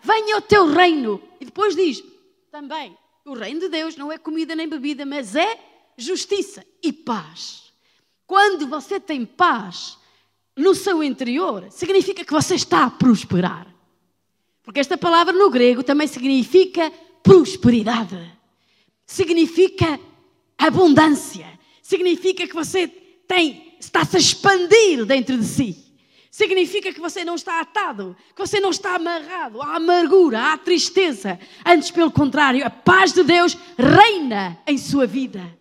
Venha 0.02 0.36
o 0.36 0.40
teu 0.40 0.66
reino. 0.66 1.22
E 1.40 1.44
depois 1.44 1.74
diz 1.74 2.02
também: 2.50 2.96
o 3.24 3.34
reino 3.34 3.60
de 3.60 3.68
Deus 3.68 3.96
não 3.96 4.12
é 4.12 4.18
comida 4.18 4.54
nem 4.54 4.68
bebida, 4.68 5.06
mas 5.06 5.34
é 5.34 5.58
justiça 5.96 6.64
e 6.82 6.92
paz. 6.92 7.61
Quando 8.26 8.66
você 8.66 8.98
tem 8.98 9.24
paz 9.24 9.98
no 10.56 10.74
seu 10.74 11.02
interior, 11.02 11.66
significa 11.70 12.24
que 12.24 12.32
você 12.32 12.54
está 12.54 12.84
a 12.84 12.90
prosperar. 12.90 13.66
Porque 14.62 14.80
esta 14.80 14.96
palavra 14.96 15.32
no 15.32 15.50
grego 15.50 15.82
também 15.82 16.06
significa 16.06 16.92
prosperidade 17.22 18.42
significa 19.12 20.00
abundância, 20.56 21.46
significa 21.82 22.46
que 22.46 22.54
você 22.54 22.88
tem, 22.88 23.76
está-se 23.78 24.16
a 24.16 24.20
expandir 24.20 25.04
dentro 25.04 25.36
de 25.36 25.44
si. 25.44 25.76
Significa 26.30 26.94
que 26.94 27.00
você 27.00 27.26
não 27.26 27.34
está 27.34 27.60
atado, 27.60 28.16
que 28.34 28.40
você 28.40 28.58
não 28.58 28.70
está 28.70 28.94
amarrado 28.94 29.60
à 29.60 29.76
amargura, 29.76 30.52
à 30.52 30.56
tristeza. 30.56 31.38
Antes, 31.64 31.90
pelo 31.90 32.10
contrário, 32.10 32.64
a 32.64 32.70
paz 32.70 33.12
de 33.12 33.22
Deus 33.22 33.54
reina 33.76 34.58
em 34.66 34.78
sua 34.78 35.06
vida. 35.06 35.58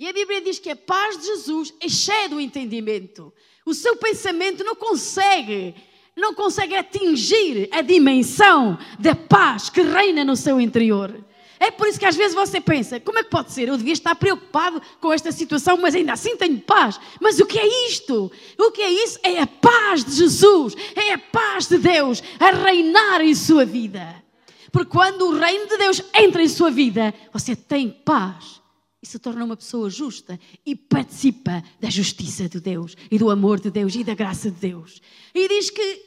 E 0.00 0.08
a 0.08 0.14
Bíblia 0.14 0.40
diz 0.40 0.58
que 0.58 0.70
a 0.70 0.76
paz 0.76 1.18
de 1.18 1.26
Jesus 1.26 1.74
excede 1.78 2.34
o 2.34 2.40
entendimento. 2.40 3.30
O 3.66 3.74
seu 3.74 3.96
pensamento 3.96 4.64
não 4.64 4.74
consegue, 4.74 5.74
não 6.16 6.32
consegue 6.32 6.74
atingir 6.74 7.68
a 7.70 7.82
dimensão 7.82 8.78
da 8.98 9.14
paz 9.14 9.68
que 9.68 9.82
reina 9.82 10.24
no 10.24 10.34
seu 10.36 10.58
interior. 10.58 11.22
É 11.58 11.70
por 11.70 11.86
isso 11.86 12.00
que 12.00 12.06
às 12.06 12.16
vezes 12.16 12.34
você 12.34 12.62
pensa: 12.62 12.98
como 12.98 13.18
é 13.18 13.22
que 13.22 13.28
pode 13.28 13.52
ser? 13.52 13.68
Eu 13.68 13.76
devia 13.76 13.92
estar 13.92 14.14
preocupado 14.14 14.80
com 15.02 15.12
esta 15.12 15.30
situação, 15.30 15.76
mas 15.76 15.94
ainda 15.94 16.14
assim 16.14 16.34
tenho 16.34 16.58
paz. 16.60 16.98
Mas 17.20 17.38
o 17.38 17.44
que 17.44 17.58
é 17.58 17.86
isto? 17.86 18.32
O 18.56 18.70
que 18.70 18.80
é 18.80 18.90
isso? 18.90 19.18
É 19.22 19.38
a 19.42 19.46
paz 19.46 20.02
de 20.02 20.12
Jesus, 20.12 20.74
é 20.96 21.12
a 21.12 21.18
paz 21.18 21.68
de 21.68 21.76
Deus 21.76 22.22
a 22.38 22.52
reinar 22.52 23.20
em 23.20 23.34
sua 23.34 23.66
vida. 23.66 24.24
Porque 24.72 24.90
quando 24.90 25.26
o 25.26 25.38
reino 25.38 25.66
de 25.66 25.76
Deus 25.76 26.02
entra 26.14 26.42
em 26.42 26.48
sua 26.48 26.70
vida, 26.70 27.12
você 27.34 27.54
tem 27.54 27.90
paz 27.90 28.59
e 29.02 29.06
se 29.06 29.18
torna 29.18 29.44
uma 29.44 29.56
pessoa 29.56 29.88
justa 29.88 30.38
e 30.64 30.76
participa 30.76 31.62
da 31.80 31.88
justiça 31.88 32.48
de 32.48 32.60
Deus 32.60 32.96
e 33.10 33.18
do 33.18 33.30
amor 33.30 33.58
de 33.58 33.70
Deus 33.70 33.94
e 33.94 34.04
da 34.04 34.14
graça 34.14 34.50
de 34.50 34.60
Deus. 34.60 35.00
E 35.34 35.48
diz 35.48 35.70
que, 35.70 36.02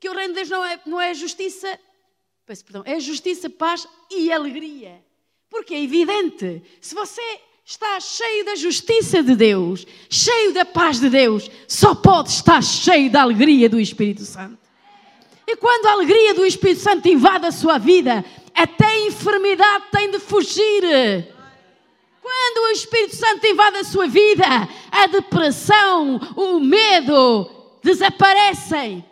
que 0.00 0.08
o 0.08 0.14
reino 0.14 0.32
de 0.32 0.40
Deus 0.40 0.48
não 0.48 0.64
é, 0.64 0.80
não 0.86 1.00
é 1.00 1.12
justiça, 1.12 1.78
peço 2.46 2.64
perdão, 2.64 2.82
é 2.86 2.98
justiça, 2.98 3.50
paz 3.50 3.86
e 4.10 4.32
alegria. 4.32 5.04
Porque 5.50 5.74
é 5.74 5.82
evidente, 5.82 6.62
se 6.80 6.94
você 6.94 7.22
está 7.64 8.00
cheio 8.00 8.46
da 8.46 8.56
justiça 8.56 9.22
de 9.22 9.34
Deus, 9.34 9.86
cheio 10.08 10.54
da 10.54 10.64
paz 10.64 11.00
de 11.00 11.10
Deus, 11.10 11.50
só 11.66 11.94
pode 11.94 12.30
estar 12.30 12.62
cheio 12.62 13.10
da 13.10 13.22
alegria 13.22 13.68
do 13.68 13.78
Espírito 13.78 14.24
Santo. 14.24 14.58
E 15.46 15.56
quando 15.56 15.86
a 15.86 15.92
alegria 15.92 16.34
do 16.34 16.46
Espírito 16.46 16.80
Santo 16.80 17.08
invade 17.08 17.46
a 17.46 17.52
sua 17.52 17.78
vida, 17.78 18.24
até 18.54 18.86
a 18.86 19.06
enfermidade 19.06 19.84
tem 19.90 20.10
de 20.10 20.18
fugir. 20.18 21.34
Quando 22.28 22.66
o 22.66 22.70
Espírito 22.72 23.16
Santo 23.16 23.46
invade 23.46 23.78
a 23.78 23.84
sua 23.84 24.06
vida, 24.06 24.44
a 24.92 25.06
depressão, 25.06 26.20
o 26.36 26.60
medo 26.60 27.50
desaparecem. 27.82 29.02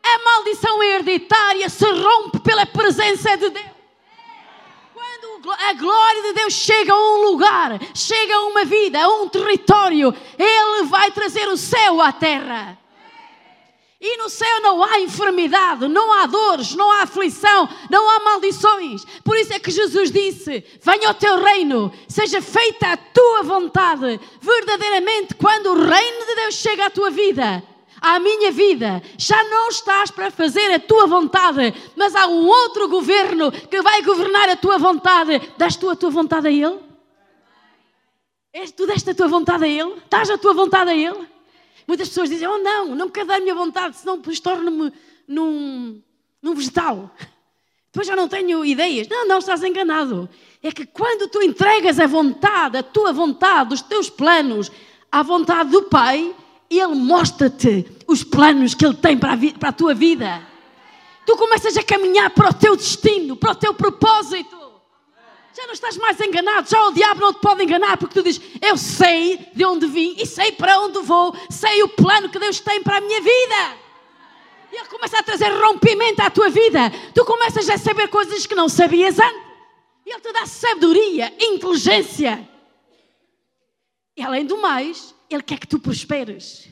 A 0.00 0.18
maldição 0.24 0.80
hereditária 0.80 1.68
se 1.68 1.84
rompe 1.84 2.38
pela 2.38 2.64
presença 2.64 3.36
de 3.36 3.50
Deus. 3.50 3.66
Quando 4.94 5.50
a 5.50 5.72
glória 5.72 6.22
de 6.22 6.32
Deus 6.34 6.52
chega 6.52 6.92
a 6.92 6.96
um 6.96 7.22
lugar, 7.24 7.80
chega 7.92 8.36
a 8.36 8.44
uma 8.44 8.64
vida, 8.64 9.02
a 9.02 9.08
um 9.08 9.28
território, 9.28 10.14
Ele 10.38 10.86
vai 10.86 11.10
trazer 11.10 11.48
o 11.48 11.56
céu 11.56 12.00
à 12.00 12.12
terra. 12.12 12.78
E 14.00 14.18
no 14.18 14.28
céu 14.28 14.60
não 14.60 14.82
há 14.82 15.00
enfermidade, 15.00 15.88
não 15.88 16.12
há 16.12 16.26
dores, 16.26 16.74
não 16.74 16.90
há 16.90 17.02
aflição, 17.02 17.68
não 17.88 18.10
há 18.10 18.20
maldições. 18.20 19.04
Por 19.24 19.36
isso 19.36 19.52
é 19.52 19.58
que 19.58 19.70
Jesus 19.70 20.10
disse: 20.10 20.64
Venha 20.82 21.10
o 21.10 21.14
teu 21.14 21.42
reino, 21.42 21.92
seja 22.08 22.42
feita 22.42 22.92
a 22.92 22.96
tua 22.96 23.42
vontade. 23.42 24.20
Verdadeiramente, 24.40 25.34
quando 25.36 25.68
o 25.68 25.86
reino 25.86 26.26
de 26.26 26.34
Deus 26.34 26.54
chega 26.56 26.86
à 26.86 26.90
tua 26.90 27.10
vida, 27.10 27.62
à 28.00 28.18
minha 28.18 28.50
vida, 28.50 29.02
já 29.16 29.42
não 29.44 29.68
estás 29.68 30.10
para 30.10 30.30
fazer 30.30 30.70
a 30.72 30.78
tua 30.78 31.06
vontade, 31.06 31.72
mas 31.96 32.14
há 32.14 32.26
um 32.26 32.46
outro 32.46 32.88
governo 32.88 33.50
que 33.50 33.80
vai 33.80 34.02
governar 34.02 34.50
a 34.50 34.56
tua 34.56 34.76
vontade. 34.76 35.40
Das 35.56 35.76
tu 35.76 35.88
a 35.88 35.96
tua 35.96 36.10
vontade 36.10 36.48
a 36.48 36.50
Ele? 36.50 36.78
Tu 38.76 38.86
deste 38.86 39.10
a 39.10 39.14
tua 39.14 39.28
vontade 39.28 39.64
a 39.64 39.68
Ele? 39.68 39.94
Estás 39.94 40.28
a 40.28 40.36
tua 40.36 40.52
vontade 40.52 40.90
a 40.90 40.94
Ele? 40.94 41.33
Muitas 41.86 42.08
pessoas 42.08 42.30
dizem: 42.30 42.48
Oh, 42.48 42.58
não, 42.58 42.94
não 42.94 43.08
quero 43.08 43.28
dar 43.28 43.36
a 43.36 43.40
minha 43.40 43.54
vontade, 43.54 43.96
senão 43.96 44.16
depois 44.16 44.40
torno-me 44.40 44.92
num, 45.26 46.00
num 46.42 46.54
vegetal. 46.54 47.10
Depois 47.92 48.08
já 48.08 48.16
não 48.16 48.26
tenho 48.26 48.64
ideias. 48.64 49.06
Não, 49.06 49.28
não, 49.28 49.38
estás 49.38 49.62
enganado. 49.62 50.28
É 50.60 50.72
que 50.72 50.84
quando 50.84 51.28
tu 51.28 51.40
entregas 51.40 52.00
a 52.00 52.08
vontade, 52.08 52.76
a 52.76 52.82
tua 52.82 53.12
vontade, 53.12 53.72
os 53.72 53.82
teus 53.82 54.10
planos, 54.10 54.68
à 55.12 55.22
vontade 55.22 55.70
do 55.70 55.84
Pai, 55.84 56.34
Ele 56.68 56.96
mostra-te 56.96 57.86
os 58.08 58.24
planos 58.24 58.74
que 58.74 58.84
Ele 58.84 58.96
tem 58.96 59.16
para 59.16 59.34
a, 59.34 59.36
para 59.60 59.68
a 59.68 59.72
tua 59.72 59.94
vida. 59.94 60.44
Tu 61.24 61.36
começas 61.36 61.76
a 61.76 61.84
caminhar 61.84 62.30
para 62.30 62.50
o 62.50 62.52
teu 62.52 62.74
destino, 62.74 63.36
para 63.36 63.52
o 63.52 63.54
teu 63.54 63.72
propósito. 63.72 64.63
Já 65.54 65.66
não 65.66 65.72
estás 65.72 65.96
mais 65.96 66.20
enganado, 66.20 66.68
já 66.68 66.84
o 66.88 66.92
diabo 66.92 67.20
não 67.20 67.32
te 67.32 67.38
pode 67.38 67.62
enganar, 67.62 67.96
porque 67.96 68.14
tu 68.14 68.24
dizes: 68.24 68.42
Eu 68.60 68.76
sei 68.76 69.36
de 69.54 69.64
onde 69.64 69.86
vim 69.86 70.16
e 70.18 70.26
sei 70.26 70.50
para 70.50 70.80
onde 70.80 70.98
vou, 70.98 71.32
sei 71.48 71.80
o 71.84 71.88
plano 71.88 72.28
que 72.28 72.40
Deus 72.40 72.58
tem 72.58 72.82
para 72.82 72.96
a 72.96 73.00
minha 73.00 73.20
vida. 73.20 73.78
E 74.72 74.76
Ele 74.76 74.88
começa 74.88 75.16
a 75.16 75.22
trazer 75.22 75.50
rompimento 75.50 76.20
à 76.20 76.28
tua 76.28 76.50
vida. 76.50 76.90
Tu 77.14 77.24
começas 77.24 77.70
a 77.70 77.78
saber 77.78 78.08
coisas 78.08 78.44
que 78.44 78.56
não 78.56 78.68
sabias 78.68 79.16
antes. 79.20 79.44
E 80.04 80.10
Ele 80.10 80.20
te 80.20 80.32
dá 80.32 80.44
sabedoria, 80.44 81.32
inteligência. 81.38 82.48
E 84.16 84.22
além 84.22 84.44
do 84.44 84.56
mais, 84.58 85.14
Ele 85.30 85.42
quer 85.42 85.60
que 85.60 85.68
tu 85.68 85.78
prosperes. 85.78 86.68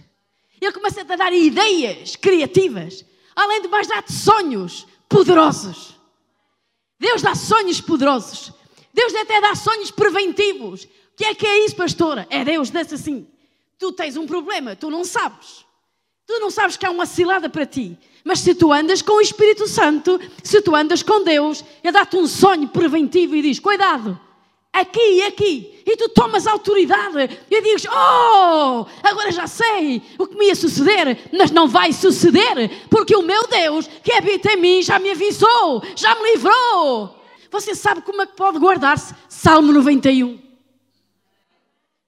Ele 0.61 0.73
começa 0.73 1.03
a 1.03 1.05
te 1.05 1.17
dar 1.17 1.33
ideias 1.33 2.17
criativas. 2.17 3.05
Além 3.37 3.63
do 3.63 3.69
mais, 3.69 3.87
dá-te 3.87 4.13
sonhos 4.13 4.89
poderosos. 5.09 5.97
Deus 6.99 7.23
dá 7.23 7.37
sonhos 7.37 7.81
poderosos. 7.81 8.53
Deus 8.93 9.15
até 9.15 9.41
dá 9.41 9.55
sonhos 9.55 9.91
preventivos. 9.91 10.85
O 10.85 10.89
que 11.17 11.25
é 11.25 11.35
que 11.35 11.47
é 11.47 11.65
isso, 11.65 11.77
pastora? 11.77 12.27
É 12.31 12.45
Deus, 12.45 12.71
disse 12.71 12.95
assim: 12.95 13.27
tu 13.83 13.91
tens 13.93 14.17
um 14.17 14.27
problema, 14.27 14.77
tu 14.77 14.91
não 14.91 15.05
sabes. 15.05 15.65
Tu 16.25 16.39
não 16.39 16.51
sabes 16.51 16.77
que 16.77 16.87
há 16.87 16.91
uma 16.91 17.05
cilada 17.05 17.49
para 17.49 17.67
ti. 17.67 17.99
Mas 18.25 18.39
se 18.39 18.55
tu 18.55 18.73
andas 18.73 19.03
com 19.03 19.15
o 19.15 19.21
Espírito 19.21 19.67
Santo, 19.67 20.21
se 20.43 20.63
tu 20.63 20.77
andas 20.77 21.03
com 21.03 21.25
Deus, 21.25 21.65
Ele 21.83 21.93
dá-te 21.93 22.17
um 22.17 22.29
sonho 22.29 22.69
preventivo 22.69 23.35
e 23.35 23.43
diz: 23.43 23.59
Cuidado, 23.59 24.19
aqui 24.73 25.01
e 25.01 25.23
aqui. 25.25 25.83
E 25.85 25.97
tu 25.97 26.09
tomas 26.11 26.47
autoridade 26.47 27.41
e 27.51 27.61
dizes: 27.61 27.87
Oh, 27.91 28.87
agora 29.03 29.33
já 29.33 29.49
sei 29.49 30.01
o 30.17 30.29
que 30.29 30.37
me 30.37 30.47
ia 30.47 30.55
suceder, 30.55 31.19
mas 31.33 31.51
não 31.51 31.67
vai 31.67 31.93
suceder, 31.93 32.71
porque 32.89 33.17
o 33.17 33.23
meu 33.23 33.49
Deus 33.49 33.89
que 34.05 34.13
habita 34.13 34.53
em 34.53 34.57
mim 34.57 34.83
já 34.83 35.01
me 35.01 35.11
avisou, 35.11 35.83
já 35.97 36.15
me 36.15 36.31
livrou. 36.31 37.22
Você 37.53 37.75
sabe 37.75 38.01
como 38.01 38.23
é 38.23 38.27
que 38.27 38.35
pode 38.35 38.59
guardar-se? 38.59 39.15
Salmo 39.29 39.73
91. 39.75 40.41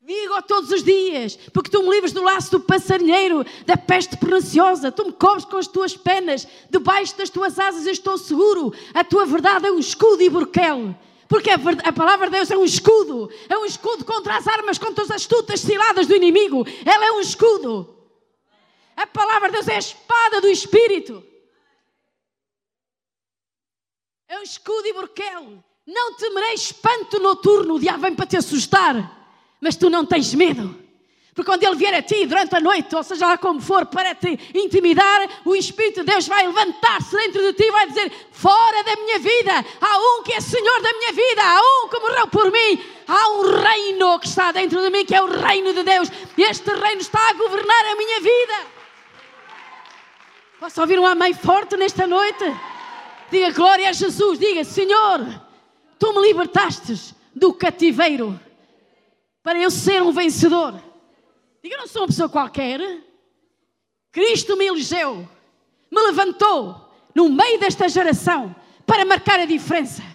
Digo 0.07 0.43
todos 0.43 0.71
os 0.71 0.83
dias, 0.83 1.39
porque 1.53 1.71
tu 1.71 1.83
me 1.83 1.91
livras 1.91 2.13
do 2.13 2.23
laço 2.23 2.51
do 2.51 2.61
passarinheiro, 2.61 3.45
da 3.65 3.77
peste 3.77 4.17
perniciosa, 4.17 4.91
tu 4.91 5.05
me 5.05 5.13
cobres 5.13 5.45
com 5.45 5.57
as 5.57 5.67
tuas 5.67 5.97
penas, 5.97 6.47
debaixo 6.69 7.17
das 7.17 7.31
tuas 7.31 7.59
asas 7.59 7.87
eu 7.87 7.93
estou 7.93 8.19
seguro. 8.19 8.73
A 8.93 9.05
tua 9.05 9.25
verdade 9.27 9.67
é 9.67 9.71
um 9.71 9.79
escudo 9.79 10.23
e 10.23 10.31
burquel. 10.31 10.95
Porque 11.29 11.51
a, 11.51 11.59
a, 11.85 11.93
palavra 11.93 12.27
de 12.27 12.37
Deus 12.37 12.51
é 12.51 12.57
um 12.57 12.65
escudo, 12.65 13.31
é 13.49 13.57
um 13.57 13.65
escudo 13.65 14.05
contra 14.05 14.37
as 14.37 14.47
armas, 14.47 14.79
contra 14.79 15.05
as 15.05 15.11
astutas 15.11 15.61
ciladas 15.61 16.07
do 16.07 16.15
inimigo. 16.15 16.67
Ela 16.85 17.07
é 17.07 17.13
um 17.13 17.21
escudo. 17.21 17.95
A 18.97 19.07
palavra 19.07 19.49
de 19.49 19.55
Deus 19.55 19.69
é 19.69 19.77
a 19.77 19.79
espada 19.79 20.41
do 20.41 20.49
Espírito. 20.49 21.23
É 24.29 24.39
um 24.39 24.43
escudo 24.43 24.87
e 24.87 24.93
burquel. 24.93 25.65
Não 25.87 26.15
temerei 26.15 26.55
espanto 26.55 27.21
noturno, 27.21 27.75
o 27.75 27.81
diabo 27.81 28.01
vem 28.01 28.15
para 28.15 28.27
te 28.27 28.37
assustar. 28.37 28.95
Mas 29.61 29.77
tu 29.77 29.91
não 29.91 30.05
tens 30.05 30.33
medo. 30.35 30.85
Porque 31.35 31.51
quando 31.51 31.65
ele 31.65 31.75
vier 31.75 31.93
a 31.93 32.01
ti 32.01 32.27
durante 32.27 32.55
a 32.55 32.61
noite, 32.61 32.95
ou 32.95 33.03
seja 33.03 33.27
lá 33.27 33.37
como 33.37 33.61
for, 33.61 33.87
para 33.87 34.15
te 34.15 34.39
intimidar, 34.55 35.29
o 35.45 35.57
Espírito 35.57 36.05
de 36.05 36.13
Deus 36.13 36.29
vai 36.29 36.47
levantar-se 36.47 37.17
dentro 37.17 37.43
de 37.43 37.53
ti 37.55 37.65
e 37.65 37.73
vai 37.73 37.89
dizer: 37.89 38.13
Fora 38.31 38.85
da 38.85 38.95
minha 38.95 39.19
vida, 39.19 39.53
há 39.81 39.99
um 39.99 40.23
que 40.23 40.33
é 40.33 40.41
Senhor 40.41 40.81
da 40.81 40.93
minha 40.93 41.13
vida, 41.13 41.43
há 41.43 41.61
um 41.61 41.89
que 41.89 41.99
morreu 41.99 42.29
por 42.29 42.53
mim, 42.53 42.81
há 43.09 43.31
um 43.31 43.63
reino 43.63 44.21
que 44.21 44.29
está 44.29 44.53
dentro 44.53 44.81
de 44.81 44.91
mim, 44.91 45.05
que 45.05 45.15
é 45.15 45.21
o 45.21 45.27
reino 45.27 45.73
de 45.75 45.83
Deus, 45.83 46.09
este 46.39 46.71
reino 46.71 47.01
está 47.01 47.31
a 47.31 47.33
governar 47.33 47.85
a 47.87 47.97
minha 47.97 48.21
vida. 48.21 48.67
Posso 50.61 50.81
ouvir 50.81 51.01
um 51.01 51.07
amém 51.07 51.35
forte 51.35 51.77
nesta 51.77 52.07
noite? 52.07 52.45
Diga 53.31 53.51
glória 53.51 53.89
a 53.89 53.93
Jesus. 53.93 54.39
Diga, 54.39 54.65
Senhor, 54.65 55.43
tu 55.99 56.13
me 56.13 56.29
libertastes 56.29 57.15
do 57.35 57.53
cativeiro 57.53 58.39
para 59.43 59.59
eu 59.59 59.71
ser 59.71 60.03
um 60.03 60.13
vencedor. 60.13 60.81
Diga, 61.63 61.77
não 61.77 61.87
sou 61.87 62.03
uma 62.03 62.09
pessoa 62.09 62.29
qualquer. 62.29 62.81
Cristo 64.13 64.57
me 64.57 64.67
elegeu, 64.67 65.29
me 65.91 66.03
levantou 66.03 66.89
no 67.15 67.29
meio 67.29 67.59
desta 67.59 67.89
geração 67.89 68.55
para 68.87 69.05
marcar 69.05 69.41
a 69.41 69.45
diferença. 69.45 70.14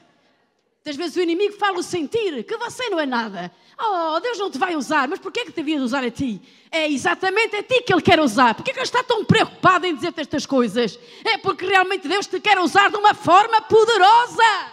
Às 0.86 0.96
vezes 0.96 1.16
o 1.18 1.22
inimigo 1.22 1.54
fala 1.58 1.78
o 1.78 1.84
sentir 1.84 2.44
que 2.44 2.58
você 2.58 2.90
não 2.90 3.00
é 3.00 3.06
nada. 3.06 3.52
Oh, 3.78 4.20
Deus 4.20 4.38
não 4.40 4.50
te 4.50 4.58
vai 4.58 4.76
usar, 4.76 5.08
mas 5.08 5.20
porquê 5.20 5.42
é 5.42 5.46
que 5.46 5.52
devia 5.52 5.82
usar 5.82 6.04
a 6.04 6.12
ti? 6.12 6.42
É 6.72 6.90
exatamente 6.90 7.56
a 7.56 7.64
ti 7.64 7.82
que 7.82 7.94
Ele 7.94 8.02
quer 8.02 8.20
usar. 8.20 8.56
Porquê 8.56 8.72
é 8.72 8.74
que 8.74 8.80
Ele 8.80 8.86
está 8.86 9.04
tão 9.04 9.24
preocupado 9.24 9.86
em 9.86 9.94
dizer-te 9.94 10.22
estas 10.22 10.46
coisas? 10.46 11.00
É 11.24 11.38
porque 11.38 11.66
realmente 11.66 12.08
Deus 12.08 12.28
te 12.28 12.40
quer 12.40 12.58
usar 12.60 12.90
de 12.90 12.98
uma 12.98 13.14
forma 13.14 13.62
poderosa. 13.62 14.72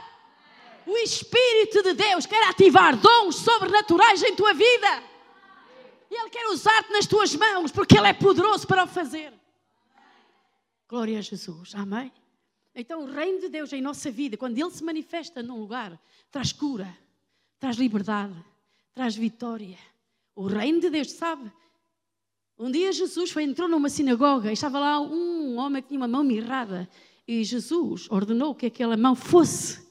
O 0.86 0.96
Espírito 0.98 1.82
de 1.82 1.94
Deus 1.94 2.26
quer 2.26 2.48
ativar 2.48 2.96
dons 2.96 3.36
sobrenaturais 3.36 4.22
em 4.22 4.34
tua 4.34 4.54
vida. 4.54 5.02
E 6.10 6.14
Ele 6.14 6.30
quer 6.30 6.46
usar-te 6.46 6.92
nas 6.92 7.06
tuas 7.06 7.34
mãos, 7.34 7.72
porque 7.72 7.98
Ele 7.98 8.08
é 8.08 8.12
poderoso 8.12 8.66
para 8.66 8.84
o 8.84 8.86
fazer. 8.86 9.32
Glória 10.88 11.18
a 11.18 11.22
Jesus. 11.22 11.74
Amém? 11.74 12.12
Então, 12.78 13.04
o 13.04 13.06
reino 13.06 13.40
de 13.40 13.48
Deus 13.48 13.72
em 13.72 13.80
nossa 13.80 14.10
vida, 14.10 14.36
quando 14.36 14.58
Ele 14.58 14.70
se 14.70 14.84
manifesta 14.84 15.42
num 15.42 15.58
lugar, 15.58 15.98
traz 16.30 16.52
cura, 16.52 16.94
traz 17.58 17.76
liberdade, 17.76 18.34
traz 18.92 19.16
vitória. 19.16 19.78
O 20.34 20.46
reino 20.46 20.78
de 20.78 20.90
Deus, 20.90 21.12
sabe? 21.12 21.50
Um 22.58 22.70
dia 22.70 22.92
Jesus 22.92 23.30
foi, 23.30 23.44
entrou 23.44 23.66
numa 23.66 23.88
sinagoga 23.88 24.50
e 24.50 24.52
estava 24.52 24.78
lá 24.78 25.00
um 25.00 25.56
homem 25.56 25.82
que 25.82 25.88
tinha 25.88 26.00
uma 26.00 26.06
mão 26.06 26.22
mirrada 26.22 26.86
e 27.26 27.42
Jesus 27.42 28.06
ordenou 28.10 28.54
que 28.54 28.66
aquela 28.66 28.96
mão 28.96 29.14
fosse 29.16 29.84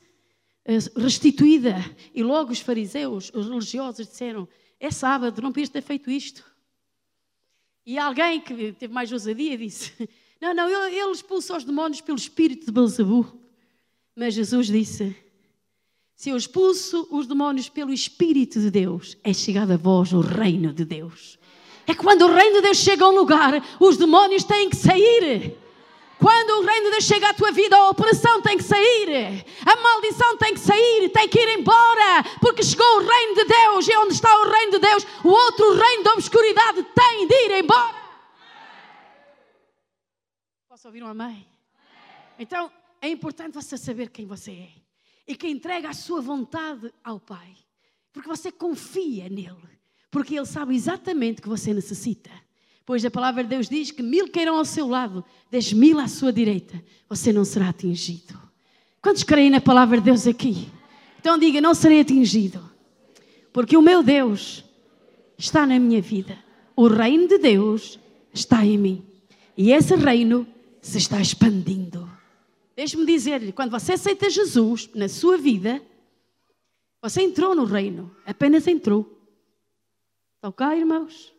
eh, 0.64 0.78
restituída. 0.96 1.76
E 2.14 2.24
logo 2.24 2.52
os 2.52 2.60
fariseus, 2.60 3.32
os 3.34 3.48
religiosos, 3.48 4.08
disseram: 4.08 4.48
É 4.80 4.90
sábado, 4.92 5.42
não 5.42 5.52
podias 5.52 5.70
ter 5.70 5.82
feito 5.82 6.10
isto. 6.10 6.46
E 7.86 7.98
alguém 7.98 8.40
que 8.40 8.72
teve 8.74 8.94
mais 8.94 9.12
ousadia 9.12 9.58
disse: 9.58 10.08
Não, 10.42 10.54
não, 10.54 10.70
ele 10.88 11.12
expulsa 11.12 11.58
os 11.58 11.64
demónios 11.64 12.02
pelo 12.02 12.18
espírito 12.18 12.66
de 12.66 12.72
Belzebu. 12.72 13.26
Mas 14.16 14.34
Jesus 14.34 14.68
disse: 14.68 15.16
Se 16.16 16.30
eu 16.30 16.38
expulso 16.38 17.08
os 17.12 17.28
demónios 17.28 17.70
pelo 17.70 17.94
espírito 17.94 18.60
de 18.60 18.70
Deus, 18.70 19.18
é 19.24 19.34
chegado 19.34 19.72
a 19.72 19.78
vós 19.78 20.14
o 20.14 20.22
reino 20.22 20.74
de 20.74 20.86
Deus. 20.86 21.38
É 21.88 21.94
quando 21.94 22.24
o 22.24 22.34
reino 22.34 22.56
de 22.56 22.62
Deus 22.62 22.78
chega 22.78 23.06
a 23.06 23.10
um 23.10 23.16
lugar, 23.16 23.64
os 23.80 23.98
demónios 23.98 24.44
têm 24.44 24.70
que 24.70 24.76
sair. 24.76 25.56
Quando 26.18 26.62
o 26.62 26.66
reino 26.66 26.86
de 26.86 26.92
Deus 26.92 27.04
chega 27.04 27.30
à 27.30 27.34
tua 27.34 27.52
vida, 27.52 27.76
a 27.76 27.90
operação 27.90 28.42
tem 28.42 28.58
que 28.58 28.64
sair, 28.64 29.46
a 29.66 29.76
maldição 29.76 30.38
tem 30.38 30.54
que 30.54 30.60
sair, 30.62 31.10
tem 31.10 31.28
que 31.28 31.38
ir 31.38 31.60
embora, 31.60 32.24
porque 32.40 32.64
chegou 32.64 32.88
o 32.98 33.06
reino 33.06 33.36
de 33.36 33.44
Deus, 33.44 33.88
e 33.88 33.98
onde 33.98 34.14
está 34.14 34.34
o 34.42 34.50
reino 34.50 34.72
de 34.72 34.80
Deus, 34.80 35.06
o 35.24 35.30
outro 35.30 35.74
reino 35.74 36.04
da 36.04 36.14
obscuridade 36.14 36.86
tem 36.96 37.28
de 37.28 37.36
ir 37.36 37.64
embora. 37.64 38.05
Posso 40.76 40.90
ouvir 40.90 41.02
um 41.04 41.08
amém? 41.08 41.48
Então, 42.38 42.70
é 43.02 43.08
importante 43.08 43.54
você 43.54 43.78
saber 43.78 44.10
quem 44.10 44.26
você 44.26 44.52
é 44.52 44.70
e 45.26 45.34
que 45.34 45.48
entrega 45.48 45.88
a 45.88 45.94
sua 45.94 46.20
vontade 46.20 46.94
ao 47.02 47.18
Pai, 47.18 47.56
porque 48.12 48.28
você 48.28 48.52
confia 48.52 49.30
nele, 49.30 49.56
porque 50.12 50.36
ele 50.36 50.46
sabe 50.46 50.76
exatamente 50.76 51.40
o 51.40 51.44
que 51.44 51.48
você 51.48 51.74
necessita. 51.74 52.30
Pois 52.86 53.06
a 53.06 53.10
palavra 53.10 53.42
de 53.42 53.52
Deus 53.52 53.70
diz 53.70 53.90
que 53.90 54.04
mil 54.04 54.28
queiram 54.28 54.58
ao 54.58 54.66
seu 54.66 54.86
lado, 54.86 55.24
dez 55.50 55.72
mil 55.72 55.98
à 55.98 56.10
sua 56.10 56.34
direita, 56.34 56.84
você 57.08 57.32
não 57.32 57.46
será 57.46 57.70
atingido. 57.70 58.38
Quantos 59.02 59.24
creem 59.24 59.50
na 59.50 59.62
palavra 59.62 60.00
de 60.00 60.04
Deus 60.04 60.28
aqui? 60.28 60.70
Então 61.18 61.38
diga: 61.38 61.62
não 61.62 61.74
serei 61.74 62.02
atingido, 62.02 62.62
porque 63.54 63.78
o 63.78 63.82
meu 63.82 64.04
Deus 64.04 64.66
está 65.38 65.66
na 65.66 65.80
minha 65.80 66.02
vida. 66.02 66.38
O 66.76 66.90
reino 66.90 67.30
de 67.30 67.38
Deus 67.38 67.98
está 68.34 68.66
em 68.66 68.78
mim. 68.78 69.06
E 69.58 69.72
esse 69.72 69.96
reino 69.96 70.46
se 70.86 70.98
está 70.98 71.20
expandindo. 71.20 72.10
Deixe-me 72.76 73.06
dizer-lhe: 73.06 73.52
quando 73.52 73.72
você 73.72 73.94
aceita 73.94 74.30
Jesus 74.30 74.90
na 74.94 75.08
sua 75.08 75.38
vida, 75.38 75.82
você 77.02 77.22
entrou 77.22 77.56
no 77.56 77.66
reino, 77.66 78.16
apenas 78.26 78.68
entrou. 78.68 79.12
Está 80.38 80.50
ok, 80.50 80.80
irmãos? 80.80 81.36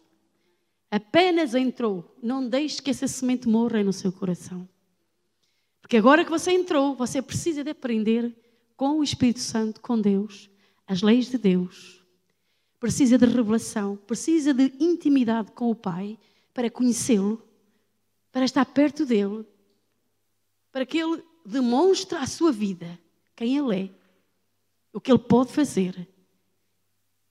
apenas 0.91 1.55
entrou, 1.55 2.17
não 2.23 2.49
deixe 2.49 2.81
que 2.81 2.91
essa 2.91 3.07
semente 3.07 3.49
morra 3.49 3.83
no 3.83 3.93
seu 3.93 4.13
coração. 4.13 4.69
Porque 5.81 5.97
agora 5.97 6.25
que 6.25 6.31
você 6.31 6.53
entrou, 6.53 6.95
você 6.95 7.21
precisa 7.21 7.63
de 7.63 7.71
aprender 7.71 8.35
com 8.77 8.99
o 8.99 9.05
Espírito 9.05 9.41
Santo, 9.41 9.81
com 9.81 10.01
Deus, 10.01 10.51
as 10.87 11.03
leis 11.03 11.31
de 11.31 11.39
Deus. 11.39 12.03
Precisa 12.81 13.19
de 13.19 13.27
revelação, 13.27 13.97
precisa 13.97 14.53
de 14.53 14.73
intimidade 14.81 15.53
com 15.53 15.71
o 15.71 15.75
Pai 15.75 16.19
para 16.53 16.71
conhecê-lo, 16.71 17.43
para 18.37 18.44
estar 18.44 18.66
perto 18.66 19.07
dele, 19.07 19.46
para 20.70 20.85
que 20.85 20.99
ele 20.99 21.25
demonstre 21.42 22.18
à 22.18 22.27
sua 22.27 22.53
vida 22.53 23.01
quem 23.35 23.57
ele 23.57 23.85
é, 23.85 23.90
o 24.92 25.01
que 25.01 25.11
ele 25.11 25.18
pode 25.18 25.55
fazer 25.55 26.07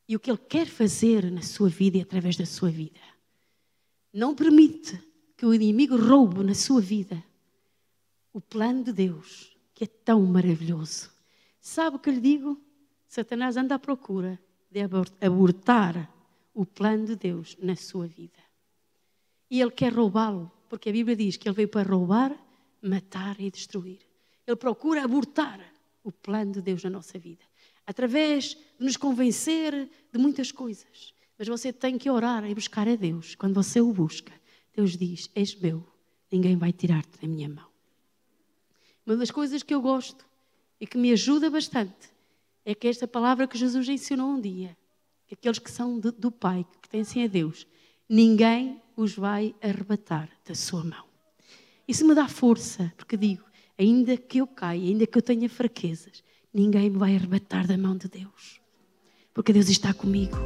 e 0.07 0.15
o 0.15 0.19
que 0.19 0.31
ele 0.31 0.39
quer 0.39 0.65
fazer 0.65 1.31
na 1.31 1.43
sua 1.43 1.69
vida 1.69 1.99
e 1.99 2.01
através 2.01 2.35
da 2.37 2.45
sua 2.47 2.71
vida. 2.71 2.99
Não 4.11 4.33
permite 4.33 4.99
que 5.37 5.45
o 5.45 5.53
inimigo 5.53 5.95
roube 5.95 6.43
na 6.43 6.55
sua 6.55 6.81
vida 6.81 7.23
o 8.33 8.41
plano 8.41 8.83
de 8.83 8.91
Deus, 8.91 9.55
que 9.75 9.83
é 9.83 9.87
tão 9.87 10.23
maravilhoso. 10.23 11.11
Sabe 11.61 11.97
o 11.97 11.99
que 11.99 12.09
lhe 12.09 12.19
digo? 12.19 12.59
Satanás 13.07 13.57
anda 13.57 13.75
à 13.75 13.79
procura 13.79 14.39
de 14.71 14.81
abortar 15.21 16.11
o 16.51 16.65
plano 16.65 17.05
de 17.05 17.15
Deus 17.15 17.55
na 17.61 17.75
sua 17.75 18.07
vida. 18.07 18.43
E 19.51 19.61
ele 19.61 19.69
quer 19.69 19.93
roubá-lo, 19.93 20.51
porque 20.75 20.89
a 20.89 20.91
Bíblia 20.91 21.15
diz 21.15 21.37
que 21.37 21.47
ele 21.47 21.55
veio 21.55 21.69
para 21.69 21.89
roubar, 21.89 22.35
matar 22.81 23.39
e 23.39 23.49
destruir. 23.49 23.99
Ele 24.45 24.57
procura 24.57 25.05
abortar 25.05 25.57
o 26.03 26.11
plano 26.11 26.51
de 26.51 26.61
Deus 26.61 26.83
na 26.83 26.89
nossa 26.89 27.17
vida, 27.17 27.45
através 27.87 28.57
de 28.77 28.83
nos 28.83 28.97
convencer 28.97 29.89
de 30.11 30.19
muitas 30.19 30.51
coisas. 30.51 31.13
Mas 31.39 31.47
você 31.47 31.71
tem 31.71 31.97
que 31.97 32.09
orar 32.09 32.43
e 32.43 32.53
buscar 32.53 32.89
a 32.89 32.95
Deus. 32.97 33.35
Quando 33.35 33.53
você 33.53 33.79
o 33.79 33.93
busca, 33.93 34.33
Deus 34.75 34.97
diz: 34.97 35.31
És 35.33 35.55
meu, 35.55 35.81
ninguém 36.29 36.57
vai 36.57 36.73
tirar-te 36.73 37.21
da 37.21 37.27
minha 37.27 37.47
mão. 37.47 37.69
Uma 39.05 39.15
das 39.15 39.31
coisas 39.31 39.63
que 39.63 39.73
eu 39.73 39.81
gosto 39.81 40.25
e 40.77 40.85
que 40.85 40.97
me 40.97 41.13
ajuda 41.13 41.49
bastante 41.49 42.11
é 42.65 42.75
que 42.75 42.89
esta 42.89 43.07
palavra 43.07 43.47
que 43.47 43.57
Jesus 43.57 43.87
ensinou 43.87 44.29
um 44.29 44.41
dia, 44.41 44.75
que 45.25 45.35
aqueles 45.35 45.57
que 45.57 45.71
são 45.71 45.97
do 45.97 46.31
Pai, 46.33 46.65
que 46.69 46.79
pertencem 46.79 47.23
a 47.23 47.27
Deus, 47.27 47.65
ninguém 48.09 48.81
os 48.95 49.15
vai 49.15 49.53
arrebatar 49.61 50.29
da 50.47 50.55
sua 50.55 50.83
mão. 50.83 51.05
Isso 51.87 52.05
me 52.07 52.15
dá 52.15 52.27
força, 52.27 52.91
porque 52.97 53.15
digo, 53.15 53.43
ainda 53.77 54.17
que 54.17 54.39
eu 54.39 54.47
caia, 54.47 54.87
ainda 54.89 55.05
que 55.05 55.17
eu 55.17 55.21
tenha 55.21 55.49
fraquezas, 55.49 56.23
ninguém 56.53 56.89
me 56.89 56.97
vai 56.97 57.15
arrebatar 57.15 57.67
da 57.67 57.77
mão 57.77 57.95
de 57.95 58.07
Deus. 58.07 58.61
Porque 59.33 59.53
Deus 59.53 59.69
está 59.69 59.93
comigo. 59.93 60.37